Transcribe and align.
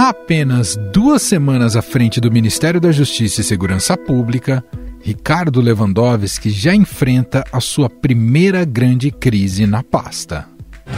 Há 0.00 0.08
apenas 0.08 0.76
duas 0.94 1.20
semanas 1.20 1.76
à 1.76 1.82
frente 1.82 2.22
do 2.22 2.32
Ministério 2.32 2.80
da 2.80 2.90
Justiça 2.90 3.42
e 3.42 3.44
Segurança 3.44 3.98
Pública, 3.98 4.64
Ricardo 5.02 5.60
Lewandowski 5.60 6.48
já 6.48 6.74
enfrenta 6.74 7.44
a 7.52 7.60
sua 7.60 7.90
primeira 7.90 8.64
grande 8.64 9.10
crise 9.10 9.66
na 9.66 9.82
pasta. 9.82 10.48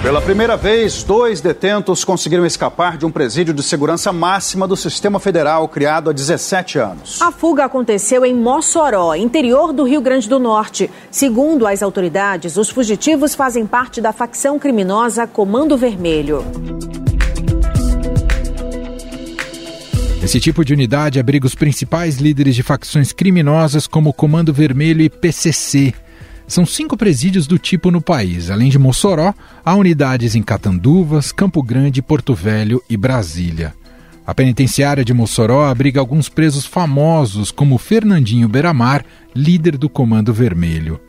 Pela 0.02 0.22
primeira 0.22 0.56
vez, 0.56 1.02
dois 1.02 1.40
detentos 1.40 2.04
conseguiram 2.04 2.46
escapar 2.46 2.96
de 2.96 3.04
um 3.04 3.10
presídio 3.10 3.52
de 3.52 3.64
segurança 3.64 4.12
máxima 4.12 4.68
do 4.68 4.76
sistema 4.76 5.18
federal 5.18 5.66
criado 5.66 6.08
há 6.08 6.12
17 6.12 6.78
anos. 6.78 7.20
A 7.20 7.32
fuga 7.32 7.64
aconteceu 7.64 8.24
em 8.24 8.32
Mossoró, 8.32 9.16
interior 9.16 9.72
do 9.72 9.82
Rio 9.82 10.00
Grande 10.00 10.28
do 10.28 10.38
Norte. 10.38 10.88
Segundo 11.10 11.66
as 11.66 11.82
autoridades, 11.82 12.56
os 12.56 12.70
fugitivos 12.70 13.34
fazem 13.34 13.66
parte 13.66 14.00
da 14.00 14.12
facção 14.12 14.60
criminosa 14.60 15.26
Comando 15.26 15.76
Vermelho. 15.76 16.44
Esse 20.22 20.38
tipo 20.38 20.64
de 20.64 20.72
unidade 20.72 21.18
abriga 21.18 21.46
os 21.46 21.54
principais 21.56 22.18
líderes 22.18 22.54
de 22.54 22.62
facções 22.62 23.12
criminosas 23.12 23.88
como 23.88 24.12
Comando 24.12 24.52
Vermelho 24.52 25.02
e 25.02 25.10
PCC. 25.10 25.92
São 26.46 26.64
cinco 26.64 26.96
presídios 26.96 27.48
do 27.48 27.58
tipo 27.58 27.90
no 27.90 28.00
país. 28.00 28.48
Além 28.48 28.70
de 28.70 28.78
Mossoró, 28.78 29.34
há 29.64 29.74
unidades 29.74 30.36
em 30.36 30.42
Catanduvas, 30.42 31.32
Campo 31.32 31.60
Grande, 31.60 32.00
Porto 32.00 32.34
Velho 32.34 32.80
e 32.88 32.96
Brasília. 32.96 33.74
A 34.24 34.32
penitenciária 34.32 35.04
de 35.04 35.12
Mossoró 35.12 35.64
abriga 35.64 35.98
alguns 35.98 36.28
presos 36.28 36.64
famosos, 36.64 37.50
como 37.50 37.76
Fernandinho 37.76 38.48
Beramar, 38.48 39.04
líder 39.34 39.76
do 39.76 39.88
Comando 39.88 40.32
Vermelho. 40.32 41.00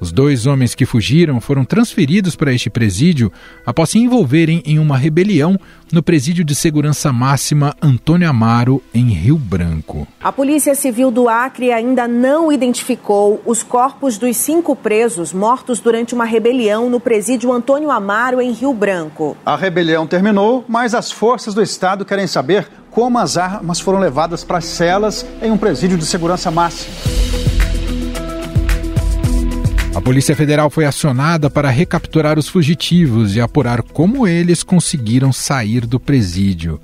Os 0.00 0.10
dois 0.10 0.46
homens 0.46 0.74
que 0.74 0.86
fugiram 0.86 1.42
foram 1.42 1.62
transferidos 1.62 2.34
para 2.34 2.54
este 2.54 2.70
presídio 2.70 3.30
após 3.66 3.90
se 3.90 3.98
envolverem 3.98 4.62
em 4.64 4.78
uma 4.78 4.96
rebelião 4.96 5.60
no 5.92 6.02
presídio 6.02 6.42
de 6.42 6.54
segurança 6.54 7.12
máxima 7.12 7.76
Antônio 7.82 8.26
Amaro, 8.26 8.82
em 8.94 9.10
Rio 9.10 9.36
Branco. 9.36 10.08
A 10.22 10.32
Polícia 10.32 10.74
Civil 10.74 11.10
do 11.10 11.28
Acre 11.28 11.70
ainda 11.70 12.08
não 12.08 12.50
identificou 12.50 13.42
os 13.44 13.62
corpos 13.62 14.16
dos 14.16 14.38
cinco 14.38 14.74
presos 14.74 15.34
mortos 15.34 15.80
durante 15.80 16.14
uma 16.14 16.24
rebelião 16.24 16.88
no 16.88 16.98
presídio 16.98 17.52
Antônio 17.52 17.90
Amaro, 17.90 18.40
em 18.40 18.52
Rio 18.52 18.72
Branco. 18.72 19.36
A 19.44 19.54
rebelião 19.54 20.06
terminou, 20.06 20.64
mas 20.66 20.94
as 20.94 21.12
forças 21.12 21.52
do 21.52 21.60
Estado 21.60 22.06
querem 22.06 22.26
saber 22.26 22.66
como 22.90 23.18
as 23.18 23.36
armas 23.36 23.78
foram 23.78 23.98
levadas 23.98 24.42
para 24.44 24.58
as 24.58 24.64
celas 24.64 25.26
em 25.42 25.50
um 25.50 25.58
presídio 25.58 25.98
de 25.98 26.06
segurança 26.06 26.50
máxima. 26.50 27.49
A 29.92 30.00
Polícia 30.00 30.36
Federal 30.36 30.70
foi 30.70 30.84
acionada 30.84 31.50
para 31.50 31.68
recapturar 31.68 32.38
os 32.38 32.48
fugitivos 32.48 33.34
e 33.34 33.40
apurar 33.40 33.82
como 33.82 34.26
eles 34.26 34.62
conseguiram 34.62 35.32
sair 35.32 35.84
do 35.84 35.98
presídio. 35.98 36.80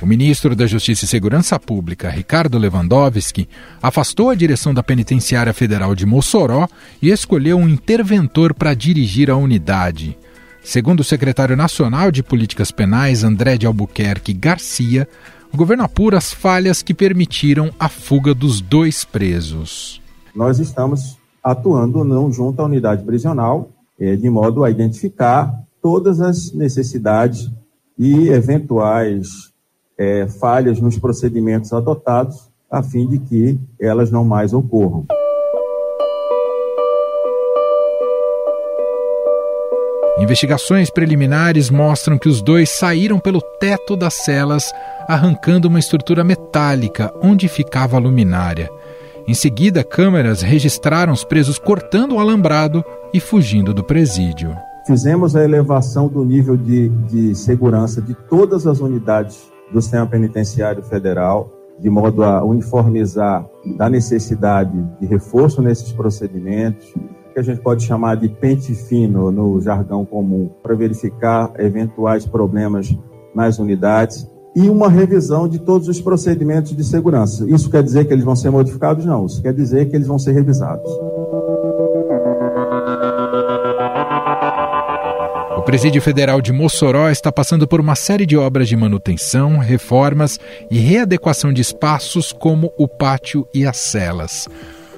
O 0.00 0.06
ministro 0.06 0.54
da 0.54 0.64
Justiça 0.64 1.04
e 1.04 1.08
Segurança 1.08 1.58
Pública, 1.58 2.08
Ricardo 2.08 2.56
Lewandowski, 2.56 3.48
afastou 3.82 4.30
a 4.30 4.34
direção 4.34 4.72
da 4.72 4.82
Penitenciária 4.82 5.52
Federal 5.52 5.94
de 5.94 6.06
Mossoró 6.06 6.68
e 7.02 7.10
escolheu 7.10 7.58
um 7.58 7.68
interventor 7.68 8.54
para 8.54 8.74
dirigir 8.74 9.28
a 9.28 9.36
unidade. 9.36 10.16
Segundo 10.62 11.00
o 11.00 11.04
secretário 11.04 11.56
nacional 11.56 12.12
de 12.12 12.22
Políticas 12.22 12.70
Penais, 12.70 13.24
André 13.24 13.56
de 13.56 13.66
Albuquerque 13.66 14.32
Garcia, 14.32 15.08
o 15.52 15.56
governo 15.56 15.82
apura 15.82 16.18
as 16.18 16.32
falhas 16.32 16.80
que 16.80 16.94
permitiram 16.94 17.72
a 17.78 17.88
fuga 17.88 18.32
dos 18.32 18.60
dois 18.60 19.04
presos. 19.04 20.00
Nós 20.34 20.58
estamos 20.58 21.16
atuando 21.46 22.02
não 22.02 22.32
junto 22.32 22.60
à 22.60 22.64
unidade 22.64 23.04
prisional, 23.04 23.68
é, 24.00 24.16
de 24.16 24.28
modo 24.28 24.64
a 24.64 24.70
identificar 24.70 25.54
todas 25.80 26.20
as 26.20 26.52
necessidades 26.52 27.48
e 27.96 28.30
eventuais 28.30 29.28
é, 29.96 30.26
falhas 30.26 30.80
nos 30.80 30.98
procedimentos 30.98 31.72
adotados, 31.72 32.50
a 32.68 32.82
fim 32.82 33.06
de 33.06 33.20
que 33.20 33.60
elas 33.80 34.10
não 34.10 34.24
mais 34.24 34.52
ocorram. 34.52 35.06
Investigações 40.18 40.90
preliminares 40.90 41.70
mostram 41.70 42.18
que 42.18 42.28
os 42.28 42.42
dois 42.42 42.70
saíram 42.70 43.20
pelo 43.20 43.40
teto 43.40 43.94
das 43.94 44.14
celas, 44.14 44.72
arrancando 45.06 45.68
uma 45.68 45.78
estrutura 45.78 46.24
metálica 46.24 47.14
onde 47.22 47.46
ficava 47.46 47.96
a 47.96 48.00
luminária. 48.00 48.68
Em 49.28 49.34
seguida, 49.34 49.82
câmeras 49.82 50.40
registraram 50.40 51.12
os 51.12 51.24
presos 51.24 51.58
cortando 51.58 52.14
o 52.14 52.20
alambrado 52.20 52.84
e 53.12 53.18
fugindo 53.18 53.74
do 53.74 53.82
presídio. 53.82 54.56
Fizemos 54.86 55.34
a 55.34 55.42
elevação 55.42 56.06
do 56.06 56.24
nível 56.24 56.56
de, 56.56 56.88
de 56.88 57.34
segurança 57.34 58.00
de 58.00 58.14
todas 58.14 58.68
as 58.68 58.78
unidades 58.78 59.50
do 59.72 59.82
sistema 59.82 60.06
penitenciário 60.06 60.80
federal, 60.84 61.52
de 61.76 61.90
modo 61.90 62.22
a 62.22 62.44
uniformizar 62.44 63.44
da 63.76 63.90
necessidade 63.90 64.80
de 65.00 65.06
reforço 65.08 65.60
nesses 65.60 65.90
procedimentos, 65.90 66.94
que 67.34 67.40
a 67.40 67.42
gente 67.42 67.60
pode 67.60 67.84
chamar 67.84 68.14
de 68.14 68.28
pente 68.28 68.76
fino 68.76 69.32
no 69.32 69.60
jargão 69.60 70.04
comum, 70.04 70.48
para 70.62 70.76
verificar 70.76 71.52
eventuais 71.58 72.24
problemas 72.24 72.96
nas 73.34 73.58
unidades 73.58 74.24
e 74.56 74.70
uma 74.70 74.88
revisão 74.88 75.46
de 75.46 75.58
todos 75.58 75.86
os 75.86 76.00
procedimentos 76.00 76.74
de 76.74 76.82
segurança. 76.82 77.44
Isso 77.46 77.68
quer 77.68 77.82
dizer 77.82 78.06
que 78.06 78.14
eles 78.14 78.24
vão 78.24 78.34
ser 78.34 78.50
modificados? 78.50 79.04
Não. 79.04 79.26
Isso 79.26 79.42
quer 79.42 79.52
dizer 79.52 79.90
que 79.90 79.94
eles 79.94 80.06
vão 80.06 80.18
ser 80.18 80.32
revisados. 80.32 80.90
O 85.58 85.62
Presídio 85.62 86.00
Federal 86.00 86.40
de 86.40 86.54
Mossoró 86.54 87.10
está 87.10 87.30
passando 87.30 87.68
por 87.68 87.80
uma 87.80 87.94
série 87.94 88.24
de 88.24 88.34
obras 88.34 88.66
de 88.66 88.76
manutenção, 88.76 89.58
reformas 89.58 90.40
e 90.70 90.78
readequação 90.78 91.52
de 91.52 91.60
espaços 91.60 92.32
como 92.32 92.72
o 92.78 92.88
pátio 92.88 93.46
e 93.52 93.66
as 93.66 93.76
celas. 93.76 94.48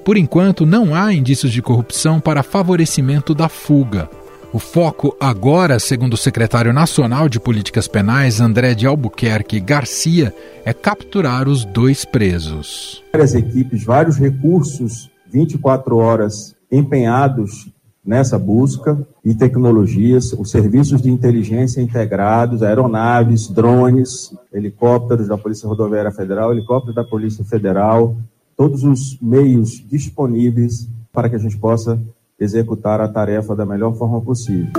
Por 0.05 0.17
enquanto, 0.17 0.65
não 0.65 0.95
há 0.95 1.13
indícios 1.13 1.53
de 1.53 1.61
corrupção 1.61 2.21
para 2.21 2.45
favorecimento 2.45 3.35
da 3.35 3.49
fuga. 3.49 4.09
O 4.51 4.59
foco 4.59 5.15
agora, 5.21 5.79
segundo 5.79 6.15
o 6.15 6.17
secretário 6.17 6.73
nacional 6.73 7.29
de 7.29 7.39
Políticas 7.39 7.87
Penais, 7.87 8.41
André 8.41 8.75
de 8.75 8.87
Albuquerque 8.87 9.61
Garcia, 9.61 10.35
é 10.65 10.73
capturar 10.73 11.47
os 11.47 11.67
dois 11.67 12.07
presos. 12.07 13.05
Várias 13.13 13.35
equipes, 13.35 13.85
vários 13.85 14.17
recursos, 14.17 15.11
24 15.31 15.95
horas 15.99 16.57
empenhados 16.73 17.69
nessa 18.03 18.39
busca 18.39 18.99
e 19.23 19.35
tecnologias, 19.35 20.33
os 20.33 20.51
serviços 20.51 21.03
de 21.03 21.11
inteligência 21.11 21.83
integrados, 21.83 22.63
aeronaves, 22.63 23.49
drones, 23.49 24.35
helicópteros 24.51 25.29
da 25.29 25.37
Polícia 25.37 25.69
Rodoviária 25.69 26.11
Federal, 26.11 26.53
helicópteros 26.53 26.95
da 26.95 27.05
Polícia 27.05 27.45
Federal, 27.45 28.17
todos 28.57 28.83
os 28.83 29.19
meios 29.21 29.85
disponíveis 29.87 30.89
para 31.13 31.29
que 31.29 31.37
a 31.37 31.39
gente 31.39 31.59
possa 31.59 32.01
executar 32.39 33.01
a 33.01 33.09
tarefa 33.09 33.55
da 33.57 33.67
melhor 33.67 33.95
forma 33.97 34.21
possível. 34.21 34.71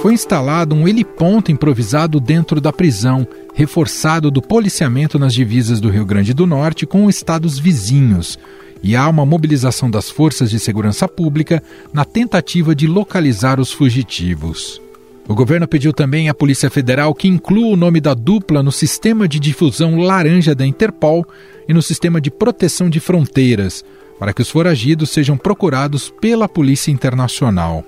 Foi 0.00 0.12
instalado 0.12 0.74
um 0.74 0.88
heliponto 0.88 1.52
improvisado 1.52 2.18
dentro 2.18 2.60
da 2.60 2.72
prisão, 2.72 3.26
reforçado 3.54 4.32
do 4.32 4.42
policiamento 4.42 5.16
nas 5.16 5.32
divisas 5.32 5.80
do 5.80 5.88
Rio 5.88 6.04
Grande 6.04 6.34
do 6.34 6.44
Norte 6.44 6.84
com 6.84 7.08
estados 7.08 7.56
vizinhos. 7.56 8.36
E 8.82 8.96
há 8.96 9.08
uma 9.08 9.24
mobilização 9.24 9.88
das 9.88 10.10
forças 10.10 10.50
de 10.50 10.58
segurança 10.58 11.06
pública 11.06 11.62
na 11.92 12.04
tentativa 12.04 12.74
de 12.74 12.88
localizar 12.88 13.60
os 13.60 13.70
fugitivos. 13.70 14.82
O 15.28 15.34
governo 15.34 15.68
pediu 15.68 15.92
também 15.92 16.28
à 16.28 16.34
Polícia 16.34 16.68
Federal 16.68 17.14
que 17.14 17.28
inclua 17.28 17.68
o 17.68 17.76
nome 17.76 18.00
da 18.00 18.12
dupla 18.12 18.62
no 18.62 18.72
sistema 18.72 19.28
de 19.28 19.38
difusão 19.38 19.98
laranja 19.98 20.54
da 20.54 20.66
Interpol 20.66 21.24
e 21.68 21.72
no 21.72 21.80
sistema 21.80 22.20
de 22.20 22.30
proteção 22.30 22.90
de 22.90 22.98
fronteiras, 22.98 23.84
para 24.18 24.32
que 24.32 24.42
os 24.42 24.50
foragidos 24.50 25.10
sejam 25.10 25.36
procurados 25.36 26.12
pela 26.20 26.48
Polícia 26.48 26.90
Internacional. 26.90 27.84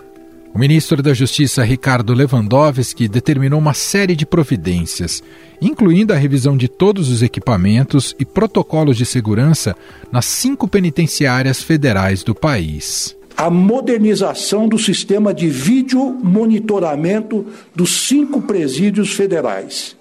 O 0.54 0.58
ministro 0.58 1.02
da 1.02 1.12
Justiça, 1.12 1.64
Ricardo 1.64 2.14
Lewandowski, 2.14 3.08
determinou 3.08 3.58
uma 3.58 3.74
série 3.74 4.14
de 4.14 4.24
providências, 4.24 5.20
incluindo 5.60 6.12
a 6.12 6.16
revisão 6.16 6.56
de 6.56 6.68
todos 6.68 7.08
os 7.10 7.22
equipamentos 7.22 8.14
e 8.20 8.24
protocolos 8.24 8.96
de 8.96 9.04
segurança 9.04 9.74
nas 10.12 10.26
cinco 10.26 10.68
penitenciárias 10.68 11.60
federais 11.60 12.22
do 12.22 12.36
país 12.36 13.16
a 13.36 13.50
modernização 13.50 14.68
do 14.68 14.78
sistema 14.78 15.34
de 15.34 15.48
vídeo 15.48 16.16
monitoramento 16.22 17.46
dos 17.74 18.06
cinco 18.06 18.42
presídios 18.42 19.12
federais. 19.12 19.96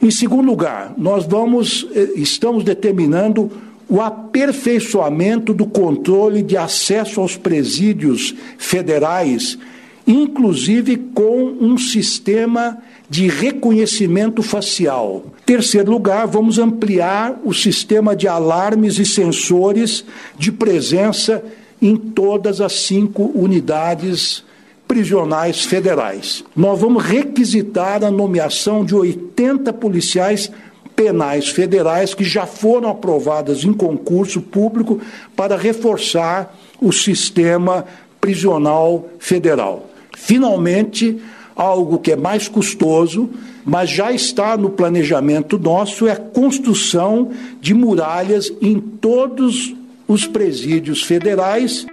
Em 0.00 0.10
segundo 0.10 0.46
lugar, 0.46 0.94
nós 0.96 1.26
vamos, 1.26 1.86
eh, 1.94 2.12
estamos 2.16 2.64
determinando 2.64 3.50
o 3.88 4.00
aperfeiçoamento 4.00 5.54
do 5.54 5.66
controle 5.66 6.42
de 6.42 6.56
acesso 6.56 7.20
aos 7.20 7.36
presídios 7.36 8.34
federais, 8.58 9.58
inclusive 10.06 10.96
com 10.96 11.56
um 11.60 11.78
sistema 11.78 12.78
de 13.08 13.28
reconhecimento 13.28 14.42
facial. 14.42 15.26
Terceiro 15.44 15.92
lugar, 15.92 16.26
vamos 16.26 16.58
ampliar 16.58 17.40
o 17.44 17.54
sistema 17.54 18.16
de 18.16 18.26
alarmes 18.26 18.98
e 18.98 19.04
sensores 19.04 20.04
de 20.36 20.50
presença 20.50 21.44
em 21.86 21.96
todas 21.96 22.60
as 22.60 22.72
cinco 22.72 23.30
unidades 23.34 24.42
prisionais 24.88 25.64
federais. 25.64 26.44
Nós 26.54 26.80
vamos 26.80 27.04
requisitar 27.04 28.02
a 28.02 28.10
nomeação 28.10 28.84
de 28.84 28.94
80 28.94 29.72
policiais 29.72 30.50
penais 30.96 31.48
federais 31.48 32.12
que 32.12 32.24
já 32.24 32.44
foram 32.44 32.88
aprovadas 32.88 33.62
em 33.62 33.72
concurso 33.72 34.40
público 34.40 35.00
para 35.36 35.56
reforçar 35.56 36.56
o 36.80 36.90
sistema 36.90 37.84
prisional 38.20 39.08
federal. 39.20 39.88
Finalmente, 40.16 41.20
algo 41.54 41.98
que 41.98 42.12
é 42.12 42.16
mais 42.16 42.48
custoso, 42.48 43.30
mas 43.64 43.90
já 43.90 44.10
está 44.10 44.56
no 44.56 44.70
planejamento 44.70 45.56
nosso, 45.56 46.08
é 46.08 46.12
a 46.12 46.16
construção 46.16 47.30
de 47.60 47.74
muralhas 47.74 48.52
em 48.60 48.80
todos 48.80 49.75
os 50.08 50.26
presídios 50.26 51.02
federais. 51.02 51.86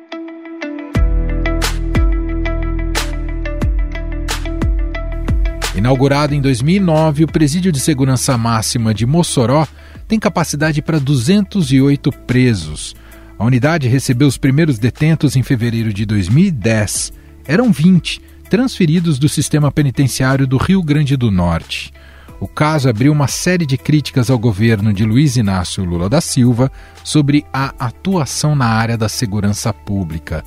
Inaugurado 5.76 6.36
em 6.36 6.42
2009, 6.42 7.24
o 7.24 7.28
Presídio 7.28 7.72
de 7.72 7.80
Segurança 7.80 8.38
Máxima 8.38 8.94
de 8.94 9.06
Mossoró 9.06 9.68
tem 10.08 10.20
capacidade 10.20 10.82
para 10.82 11.00
208 11.00 12.12
presos. 12.28 12.96
A 13.38 13.44
unidade 13.44 13.88
recebeu 13.88 14.28
os 14.28 14.38
primeiros 14.38 14.78
detentos 14.78 15.36
em 15.36 15.42
fevereiro 15.42 15.92
de 15.92 16.06
2010. 16.06 17.12
Eram 17.46 17.72
20, 17.72 18.22
transferidos 18.50 19.18
do 19.18 19.28
sistema 19.28 19.72
penitenciário 19.72 20.46
do 20.46 20.58
Rio 20.58 20.84
Grande 20.84 21.18
do 21.18 21.32
Norte. 21.32 21.92
O 22.44 22.48
caso 22.50 22.90
abriu 22.90 23.14
uma 23.14 23.30
série 23.30 23.66
de 23.66 23.78
críticas 23.78 24.30
ao 24.30 24.38
governo 24.38 24.92
de 24.92 25.06
Luiz 25.06 25.38
Inácio 25.38 25.82
Lula 25.86 26.10
da 26.10 26.20
Silva 26.20 26.70
sobre 27.02 27.46
a 27.54 27.74
atuação 27.80 28.54
na 28.54 28.66
área 28.66 28.98
da 28.98 29.08
segurança 29.08 29.72
pública. 29.72 30.44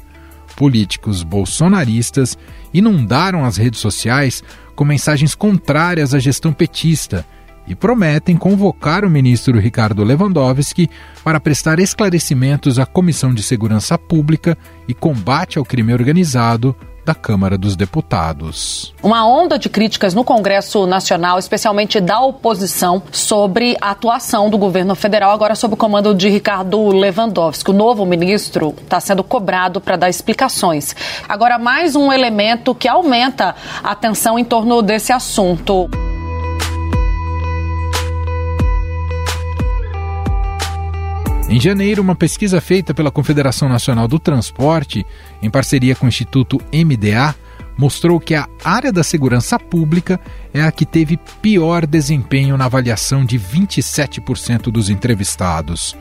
Políticos 0.56 1.22
bolsonaristas 1.22 2.36
inundaram 2.74 3.46
as 3.46 3.56
redes 3.56 3.80
sociais 3.80 4.44
com 4.74 4.84
mensagens 4.84 5.34
contrárias 5.34 6.12
à 6.12 6.18
gestão 6.18 6.52
petista 6.52 7.24
e 7.66 7.74
prometem 7.74 8.36
convocar 8.36 9.02
o 9.02 9.08
ministro 9.08 9.58
Ricardo 9.58 10.04
Lewandowski 10.04 10.90
para 11.24 11.40
prestar 11.40 11.78
esclarecimentos 11.78 12.78
à 12.78 12.84
Comissão 12.84 13.32
de 13.32 13.42
Segurança 13.42 13.96
Pública 13.96 14.58
e 14.86 14.92
Combate 14.92 15.58
ao 15.58 15.64
Crime 15.64 15.94
Organizado 15.94 16.76
da 17.06 17.14
Câmara 17.14 17.56
dos 17.56 17.76
Deputados. 17.76 18.92
Uma 19.00 19.24
onda 19.24 19.56
de 19.56 19.68
críticas 19.68 20.12
no 20.12 20.24
Congresso 20.24 20.86
Nacional, 20.88 21.38
especialmente 21.38 22.00
da 22.00 22.20
oposição, 22.20 23.00
sobre 23.12 23.76
a 23.80 23.92
atuação 23.92 24.50
do 24.50 24.58
governo 24.58 24.96
federal, 24.96 25.30
agora 25.30 25.54
sob 25.54 25.74
o 25.74 25.76
comando 25.76 26.12
de 26.12 26.28
Ricardo 26.28 26.88
Lewandowski. 26.88 27.70
O 27.70 27.74
novo 27.74 28.04
ministro 28.04 28.74
está 28.82 28.98
sendo 28.98 29.22
cobrado 29.22 29.80
para 29.80 29.96
dar 29.96 30.10
explicações. 30.10 30.96
Agora, 31.28 31.60
mais 31.60 31.94
um 31.94 32.12
elemento 32.12 32.74
que 32.74 32.88
aumenta 32.88 33.54
a 33.84 33.94
tensão 33.94 34.36
em 34.36 34.44
torno 34.44 34.82
desse 34.82 35.12
assunto. 35.12 35.88
Em 41.48 41.60
janeiro, 41.60 42.02
uma 42.02 42.16
pesquisa 42.16 42.60
feita 42.60 42.92
pela 42.92 43.10
Confederação 43.10 43.68
Nacional 43.68 44.08
do 44.08 44.18
Transporte, 44.18 45.06
em 45.40 45.48
parceria 45.48 45.94
com 45.94 46.06
o 46.06 46.08
Instituto 46.08 46.60
MDA, 46.72 47.36
mostrou 47.78 48.18
que 48.18 48.34
a 48.34 48.48
área 48.64 48.92
da 48.92 49.04
segurança 49.04 49.56
pública 49.56 50.18
é 50.52 50.62
a 50.62 50.72
que 50.72 50.84
teve 50.84 51.16
pior 51.40 51.86
desempenho 51.86 52.56
na 52.56 52.64
avaliação 52.64 53.24
de 53.24 53.38
27% 53.38 54.72
dos 54.72 54.90
entrevistados. 54.90 55.96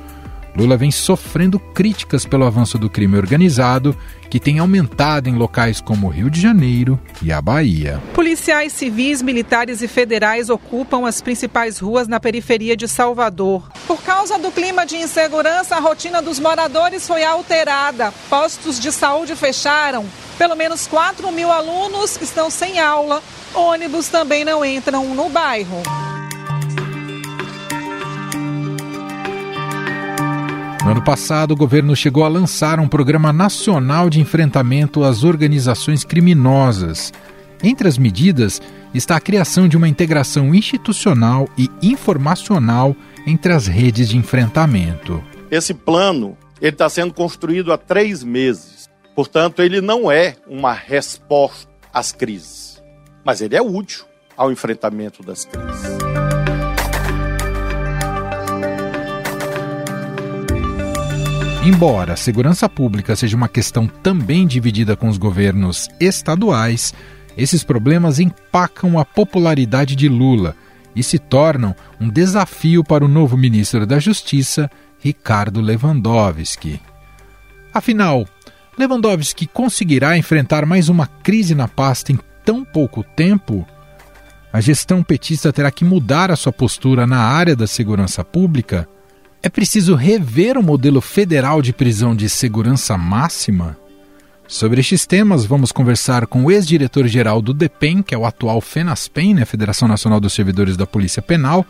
Lula 0.56 0.78
vem 0.78 0.90
sofrendo 0.90 1.60
críticas 1.60 2.25
pelo 2.25 2.46
avanço 2.46 2.78
do 2.78 2.90
crime 2.90 3.18
organizado, 3.18 3.96
que 4.30 4.40
tem 4.40 4.60
aumentado 4.60 5.28
em 5.28 5.36
locais 5.36 5.81
como 5.81 6.07
Rio 6.07 6.30
de 6.30 6.40
Janeiro 6.40 7.00
e 7.22 7.31
a 7.31 7.42
Bahia. 7.42 8.02
Policiais 8.13 8.72
civis, 8.72 9.22
militares 9.22 9.81
e 9.81 9.88
federais 9.88 10.50
ocupam 10.50 11.07
as 11.07 11.22
principais 11.22 11.80
ruas 11.80 12.07
na 12.07 12.19
periferia 12.19 12.78
de 12.78 12.88
Salvador. 12.88 13.69
Por 13.86 14.02
causa 14.02 14.38
do 14.40 14.50
clima 14.50 14.86
de 14.86 14.96
insegurança, 14.96 15.75
a 15.75 15.80
rotina 15.80 16.22
dos 16.22 16.40
moradores 16.40 17.06
foi 17.06 17.24
alterada. 17.24 18.13
Postos 18.30 18.80
de 18.80 18.92
saúde 18.92 19.36
fecharam. 19.36 20.06
Pelo 20.38 20.56
menos 20.56 20.88
4 20.88 21.31
mil 21.31 21.51
alunos 21.51 22.18
estão 22.22 22.50
sem 22.50 22.80
aula. 22.80 23.22
Ônibus 23.54 24.08
também 24.08 24.44
não 24.46 24.63
entram 24.66 25.13
no 25.16 25.30
bairro. 25.30 25.81
No 30.86 30.92
ano 30.92 31.02
passado, 31.02 31.50
o 31.50 31.58
governo 31.58 31.96
chegou 31.96 32.24
a 32.24 32.28
lançar 32.28 32.80
um 32.80 32.88
programa 32.88 33.34
nacional 33.34 34.08
de 34.08 34.22
enfrentamento 34.22 35.04
às 35.04 35.24
organizações 35.24 36.04
criminosas. 36.04 37.12
Entre 37.64 37.88
as 37.88 37.98
medidas 37.98 38.62
está 38.94 39.16
a 39.16 39.20
criação 39.20 39.68
de 39.68 39.76
uma 39.76 39.88
integração 39.88 40.54
institucional 40.54 41.50
e 41.58 41.72
informacional 41.82 42.96
entre 43.26 43.52
as 43.52 43.66
redes 43.66 44.10
de 44.10 44.18
enfrentamento. 44.18 45.24
Esse 45.50 45.74
plano 45.74 46.38
está 46.62 46.88
sendo 46.88 47.16
construído 47.16 47.74
há 47.74 47.80
três 47.80 48.24
meses. 48.24 48.88
Portanto, 49.16 49.64
ele 49.64 49.82
não 49.82 50.12
é 50.12 50.36
uma 50.48 50.74
resposta 50.74 51.68
às 51.92 52.12
crises, 52.12 52.80
mas 53.26 53.42
ele 53.42 53.56
é 53.56 53.62
útil 53.62 54.06
ao 54.38 54.52
enfrentamento 54.52 55.24
das 55.24 55.46
crises. 55.46 56.15
Embora 61.66 62.14
a 62.14 62.16
segurança 62.16 62.70
pública 62.70 63.16
seja 63.16 63.36
uma 63.36 63.50
questão 63.50 63.88
também 63.88 64.46
dividida 64.46 64.96
com 64.96 65.10
os 65.10 65.18
governos 65.18 65.90
estaduais, 66.00 66.94
esses 67.36 67.64
problemas 67.64 68.20
empacam 68.20 69.00
a 69.00 69.04
popularidade 69.04 69.96
de 69.96 70.08
Lula 70.08 70.56
e 70.96 71.02
se 71.02 71.18
tornam 71.18 71.76
um 72.00 72.08
desafio 72.08 72.84
para 72.84 73.04
o 73.04 73.08
novo 73.08 73.36
ministro 73.36 73.84
da 73.88 73.98
Justiça, 73.98 74.70
Ricardo 75.00 75.60
Lewandowski. 75.60 76.80
Afinal, 77.74 78.28
Lewandowski 78.78 79.48
conseguirá 79.48 80.16
enfrentar 80.16 80.68
mais 80.68 80.88
uma 80.88 81.08
crise 81.08 81.56
na 81.56 81.68
pasta 81.68 82.12
em 82.12 82.20
tão 82.46 82.64
pouco 82.64 83.04
tempo? 83.04 83.68
A 84.54 84.62
gestão 84.62 85.02
petista 85.02 85.52
terá 85.52 85.72
que 85.72 85.84
mudar 85.84 86.30
a 86.30 86.36
sua 86.36 86.54
postura 86.54 87.08
na 87.08 87.22
área 87.22 87.56
da 87.56 87.66
segurança 87.66 88.24
pública? 88.24 88.88
É 89.46 89.50
preciso 89.50 89.94
rever 89.94 90.58
o 90.58 90.64
modelo 90.64 91.00
federal 91.00 91.62
de 91.62 91.72
prisão 91.72 92.16
de 92.16 92.28
segurança 92.28 92.98
máxima? 92.98 93.78
Sobre 94.48 94.82
estes 94.82 95.06
temas, 95.06 95.46
vamos 95.46 95.72
conversar 95.72 96.26
com 96.26 96.46
o 96.46 96.52
ex-diretor-geral 96.52 97.44
do 97.44 97.54
DEPEN, 97.54 98.02
que 98.02 98.16
é 98.16 98.18
o 98.18 98.25
atual 98.25 98.60
FENASPEN, 98.60 99.36
né, 99.36 99.46
Federação 99.46 99.88
Nacional 99.88 100.20
dos 100.20 100.34
Servidores 100.34 100.75
da 100.75 100.88
Polícia 100.88 101.22
Penal, 101.22 101.64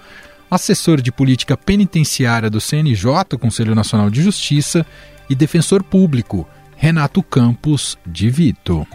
assessor 0.49 1.01
de 1.01 1.11
política 1.11 1.57
penitenciária 1.57 2.49
do 2.49 2.61
CNJ, 2.61 3.37
Conselho 3.37 3.75
Nacional 3.75 4.09
de 4.09 4.23
Justiça, 4.23 4.85
e 5.29 5.35
defensor 5.35 5.83
público, 5.83 6.47
Renato 6.77 7.21
Campos 7.21 7.97
de 8.07 8.29
Vito. 8.29 8.87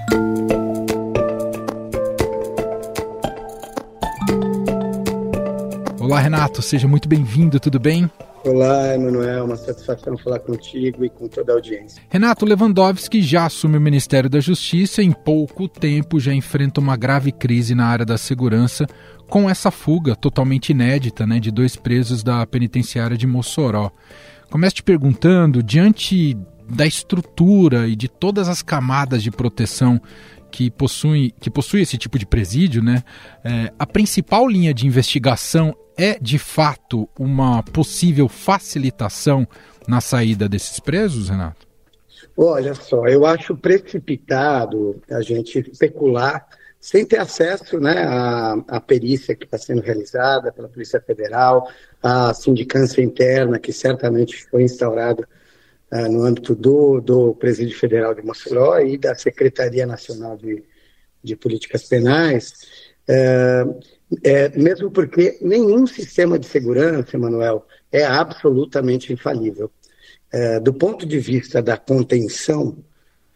Olá, 5.98 6.18
Renato, 6.18 6.62
seja 6.62 6.88
muito 6.88 7.06
bem-vindo, 7.06 7.60
tudo 7.60 7.78
bem? 7.78 8.10
Olá, 8.42 8.94
Emanuel, 8.94 9.44
uma 9.44 9.56
satisfação 9.56 10.16
falar 10.16 10.38
contigo 10.38 11.04
e 11.04 11.10
com 11.10 11.28
toda 11.28 11.52
a 11.52 11.56
audiência. 11.56 12.02
Renato 12.08 12.46
Lewandowski 12.46 13.20
já 13.20 13.44
assume 13.44 13.76
o 13.76 13.80
Ministério 13.80 14.30
da 14.30 14.40
Justiça 14.40 15.02
e 15.02 15.06
em 15.06 15.12
pouco 15.12 15.68
tempo 15.68 16.18
já 16.18 16.32
enfrenta 16.32 16.80
uma 16.80 16.96
grave 16.96 17.32
crise 17.32 17.74
na 17.74 17.84
área 17.84 18.06
da 18.06 18.16
segurança 18.16 18.86
com 19.28 19.48
essa 19.48 19.70
fuga 19.70 20.16
totalmente 20.16 20.70
inédita 20.70 21.26
né, 21.26 21.38
de 21.38 21.50
dois 21.50 21.76
presos 21.76 22.22
da 22.22 22.46
penitenciária 22.46 23.16
de 23.16 23.26
Mossoró. 23.26 23.90
Começo 24.50 24.76
te 24.76 24.82
perguntando, 24.82 25.62
diante 25.62 26.34
da 26.66 26.86
estrutura 26.86 27.88
e 27.88 27.94
de 27.94 28.08
todas 28.08 28.48
as 28.48 28.62
camadas 28.62 29.22
de 29.22 29.30
proteção 29.30 30.00
que 30.50 30.70
possui, 30.70 31.32
que 31.40 31.50
possui 31.50 31.82
esse 31.82 31.96
tipo 31.96 32.18
de 32.18 32.26
presídio, 32.26 32.82
né, 32.82 33.02
é, 33.44 33.72
a 33.78 33.86
principal 33.86 34.48
linha 34.48 34.74
de 34.74 34.86
investigação 34.86 35.74
é 35.96 36.18
de 36.18 36.38
fato 36.38 37.08
uma 37.18 37.62
possível 37.62 38.28
facilitação 38.28 39.46
na 39.86 40.00
saída 40.00 40.48
desses 40.48 40.80
presos, 40.80 41.28
Renato? 41.28 41.68
Olha 42.36 42.74
só, 42.74 43.06
eu 43.06 43.26
acho 43.26 43.56
precipitado 43.56 45.00
a 45.10 45.20
gente 45.20 45.58
especular 45.70 46.46
sem 46.80 47.04
ter 47.04 47.18
acesso 47.18 47.78
né, 47.78 48.02
à, 48.06 48.52
à 48.68 48.80
perícia 48.80 49.34
que 49.34 49.44
está 49.44 49.58
sendo 49.58 49.82
realizada 49.82 50.50
pela 50.50 50.68
Polícia 50.68 51.00
Federal, 51.00 51.68
à 52.02 52.32
sindicância 52.32 53.02
interna 53.02 53.58
que 53.58 53.72
certamente 53.72 54.46
foi 54.46 54.62
instaurada 54.62 55.28
uh, 55.92 56.10
no 56.10 56.24
âmbito 56.24 56.54
do, 56.54 57.00
do 57.00 57.34
Presídio 57.34 57.78
Federal 57.78 58.14
de 58.14 58.22
Mossoró 58.22 58.78
e 58.80 58.96
da 58.96 59.14
Secretaria 59.14 59.86
Nacional 59.86 60.36
de, 60.36 60.64
de 61.22 61.36
Políticas 61.36 61.84
Penais. 61.84 62.52
Uh, 63.08 63.80
é, 64.24 64.48
mesmo 64.58 64.90
porque 64.90 65.38
nenhum 65.40 65.86
sistema 65.86 66.38
de 66.38 66.46
segurança, 66.46 67.16
Emanuel, 67.16 67.66
é 67.92 68.04
absolutamente 68.04 69.12
infalível. 69.12 69.70
É, 70.32 70.60
do 70.60 70.72
ponto 70.72 71.06
de 71.06 71.18
vista 71.18 71.62
da 71.62 71.76
contenção, 71.76 72.78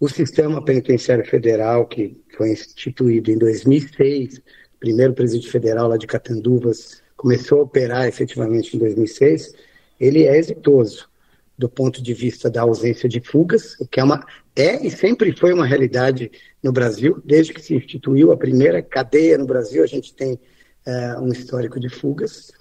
o 0.00 0.08
sistema 0.08 0.64
penitenciário 0.64 1.24
federal, 1.24 1.86
que 1.86 2.20
foi 2.36 2.50
instituído 2.50 3.30
em 3.30 3.38
2006, 3.38 4.38
o 4.38 4.42
primeiro 4.80 5.14
presídio 5.14 5.50
federal 5.50 5.88
lá 5.88 5.96
de 5.96 6.06
Catanduvas 6.06 7.02
começou 7.16 7.60
a 7.60 7.62
operar 7.62 8.06
efetivamente 8.06 8.76
em 8.76 8.80
2006, 8.80 9.54
ele 9.98 10.24
é 10.24 10.36
exitoso 10.36 11.08
do 11.56 11.68
ponto 11.68 12.02
de 12.02 12.12
vista 12.12 12.50
da 12.50 12.62
ausência 12.62 13.08
de 13.08 13.20
fugas, 13.20 13.78
o 13.80 13.86
que 13.86 14.00
é 14.00 14.04
uma 14.04 14.26
é 14.56 14.86
e 14.86 14.90
sempre 14.90 15.36
foi 15.36 15.52
uma 15.52 15.66
realidade 15.66 16.30
no 16.62 16.72
Brasil, 16.72 17.20
desde 17.24 17.52
que 17.52 17.60
se 17.60 17.74
instituiu 17.74 18.32
a 18.32 18.36
primeira 18.36 18.82
cadeia 18.82 19.36
no 19.36 19.46
Brasil, 19.46 19.82
a 19.82 19.86
gente 19.86 20.14
tem 20.14 20.38
é, 20.86 21.18
um 21.18 21.28
histórico 21.28 21.80
de 21.80 21.88
fugas, 21.88 22.52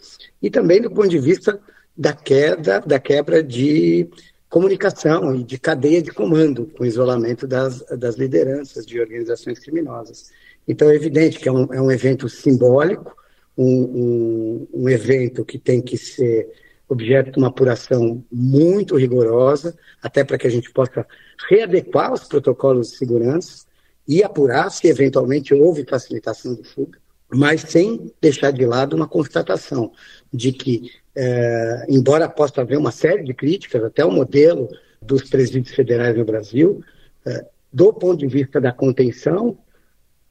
e 0.41 0.49
também 0.49 0.81
do 0.81 0.89
ponto 0.91 1.09
de 1.09 1.19
vista 1.19 1.59
da 1.95 2.13
queda, 2.13 2.79
da 2.79 2.99
quebra 2.99 3.43
de 3.43 4.09
comunicação 4.49 5.35
e 5.35 5.43
de 5.43 5.57
cadeia 5.57 6.01
de 6.01 6.11
comando, 6.11 6.67
com 6.77 6.83
o 6.83 6.85
isolamento 6.85 7.47
das, 7.47 7.83
das 7.97 8.15
lideranças 8.15 8.85
de 8.85 8.99
organizações 8.99 9.59
criminosas. 9.59 10.31
Então 10.67 10.89
é 10.89 10.95
evidente 10.95 11.39
que 11.39 11.49
é 11.49 11.51
um, 11.51 11.73
é 11.73 11.81
um 11.81 11.91
evento 11.91 12.29
simbólico, 12.29 13.15
um, 13.57 13.65
um, 13.65 14.67
um 14.73 14.89
evento 14.89 15.45
que 15.45 15.57
tem 15.57 15.81
que 15.81 15.97
ser 15.97 16.51
objeto 16.87 17.31
de 17.31 17.37
uma 17.37 17.47
apuração 17.47 18.23
muito 18.31 18.95
rigorosa, 18.95 19.75
até 20.01 20.23
para 20.23 20.37
que 20.37 20.47
a 20.47 20.49
gente 20.49 20.71
possa 20.71 21.05
readequar 21.49 22.13
os 22.13 22.23
protocolos 22.25 22.91
de 22.91 22.97
segurança 22.97 23.65
e 24.07 24.23
apurar 24.23 24.69
se 24.69 24.87
eventualmente 24.87 25.53
houve 25.53 25.85
facilitação 25.85 26.55
de 26.55 26.63
fuga, 26.63 26.99
mas 27.29 27.61
sem 27.61 28.11
deixar 28.21 28.51
de 28.51 28.65
lado 28.65 28.95
uma 28.95 29.07
constatação 29.07 29.91
de 30.31 30.51
que, 30.51 30.91
é, 31.15 31.85
embora 31.89 32.29
possa 32.29 32.61
haver 32.61 32.77
uma 32.77 32.91
série 32.91 33.23
de 33.23 33.33
críticas, 33.33 33.83
até 33.83 34.03
o 34.05 34.11
modelo 34.11 34.69
dos 35.01 35.29
presídios 35.29 35.75
federais 35.75 36.17
no 36.17 36.25
Brasil, 36.25 36.83
é, 37.25 37.45
do 37.71 37.91
ponto 37.93 38.19
de 38.19 38.27
vista 38.27 38.61
da 38.61 38.71
contenção, 38.71 39.57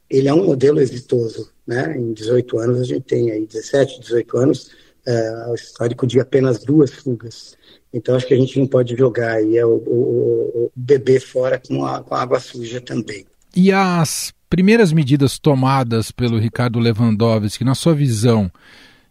ele 0.09 0.29
é 0.29 0.35
um 0.35 0.45
modelo 0.45 0.81
exitoso. 0.81 1.51
Né? 1.67 1.97
Em 1.97 2.13
18 2.13 2.59
anos, 2.59 2.81
a 2.81 2.85
gente 2.85 3.03
tem 3.03 3.31
aí 3.31 3.47
17, 3.47 4.01
18 4.01 4.37
anos, 4.37 4.71
é, 5.07 5.47
o 5.49 5.55
histórico 5.55 6.07
de 6.07 6.21
apenas 6.21 6.65
duas 6.65 6.93
fugas. 6.93 7.57
Então, 7.93 8.15
acho 8.15 8.27
que 8.27 8.35
a 8.35 8.39
gente 8.39 8.59
não 8.59 8.67
pode 8.67 8.97
jogar 8.97 9.33
aí 9.35 9.57
é 9.59 9.67
o, 9.67 9.75
o, 9.75 10.65
o 10.65 10.73
bebê 10.75 11.21
fora 11.21 11.61
com, 11.61 11.85
a, 11.85 12.03
com 12.03 12.15
a 12.15 12.23
água 12.23 12.41
suja 12.41 12.81
também. 12.81 13.27
E 13.55 13.71
as 13.71 14.33
primeiras 14.49 14.93
medidas 14.93 15.39
tomadas 15.39 16.11
pelo 16.11 16.39
Ricardo 16.39 16.79
Lewandowski, 16.79 17.65
na 17.65 17.75
sua 17.75 17.95
visão, 17.95 18.51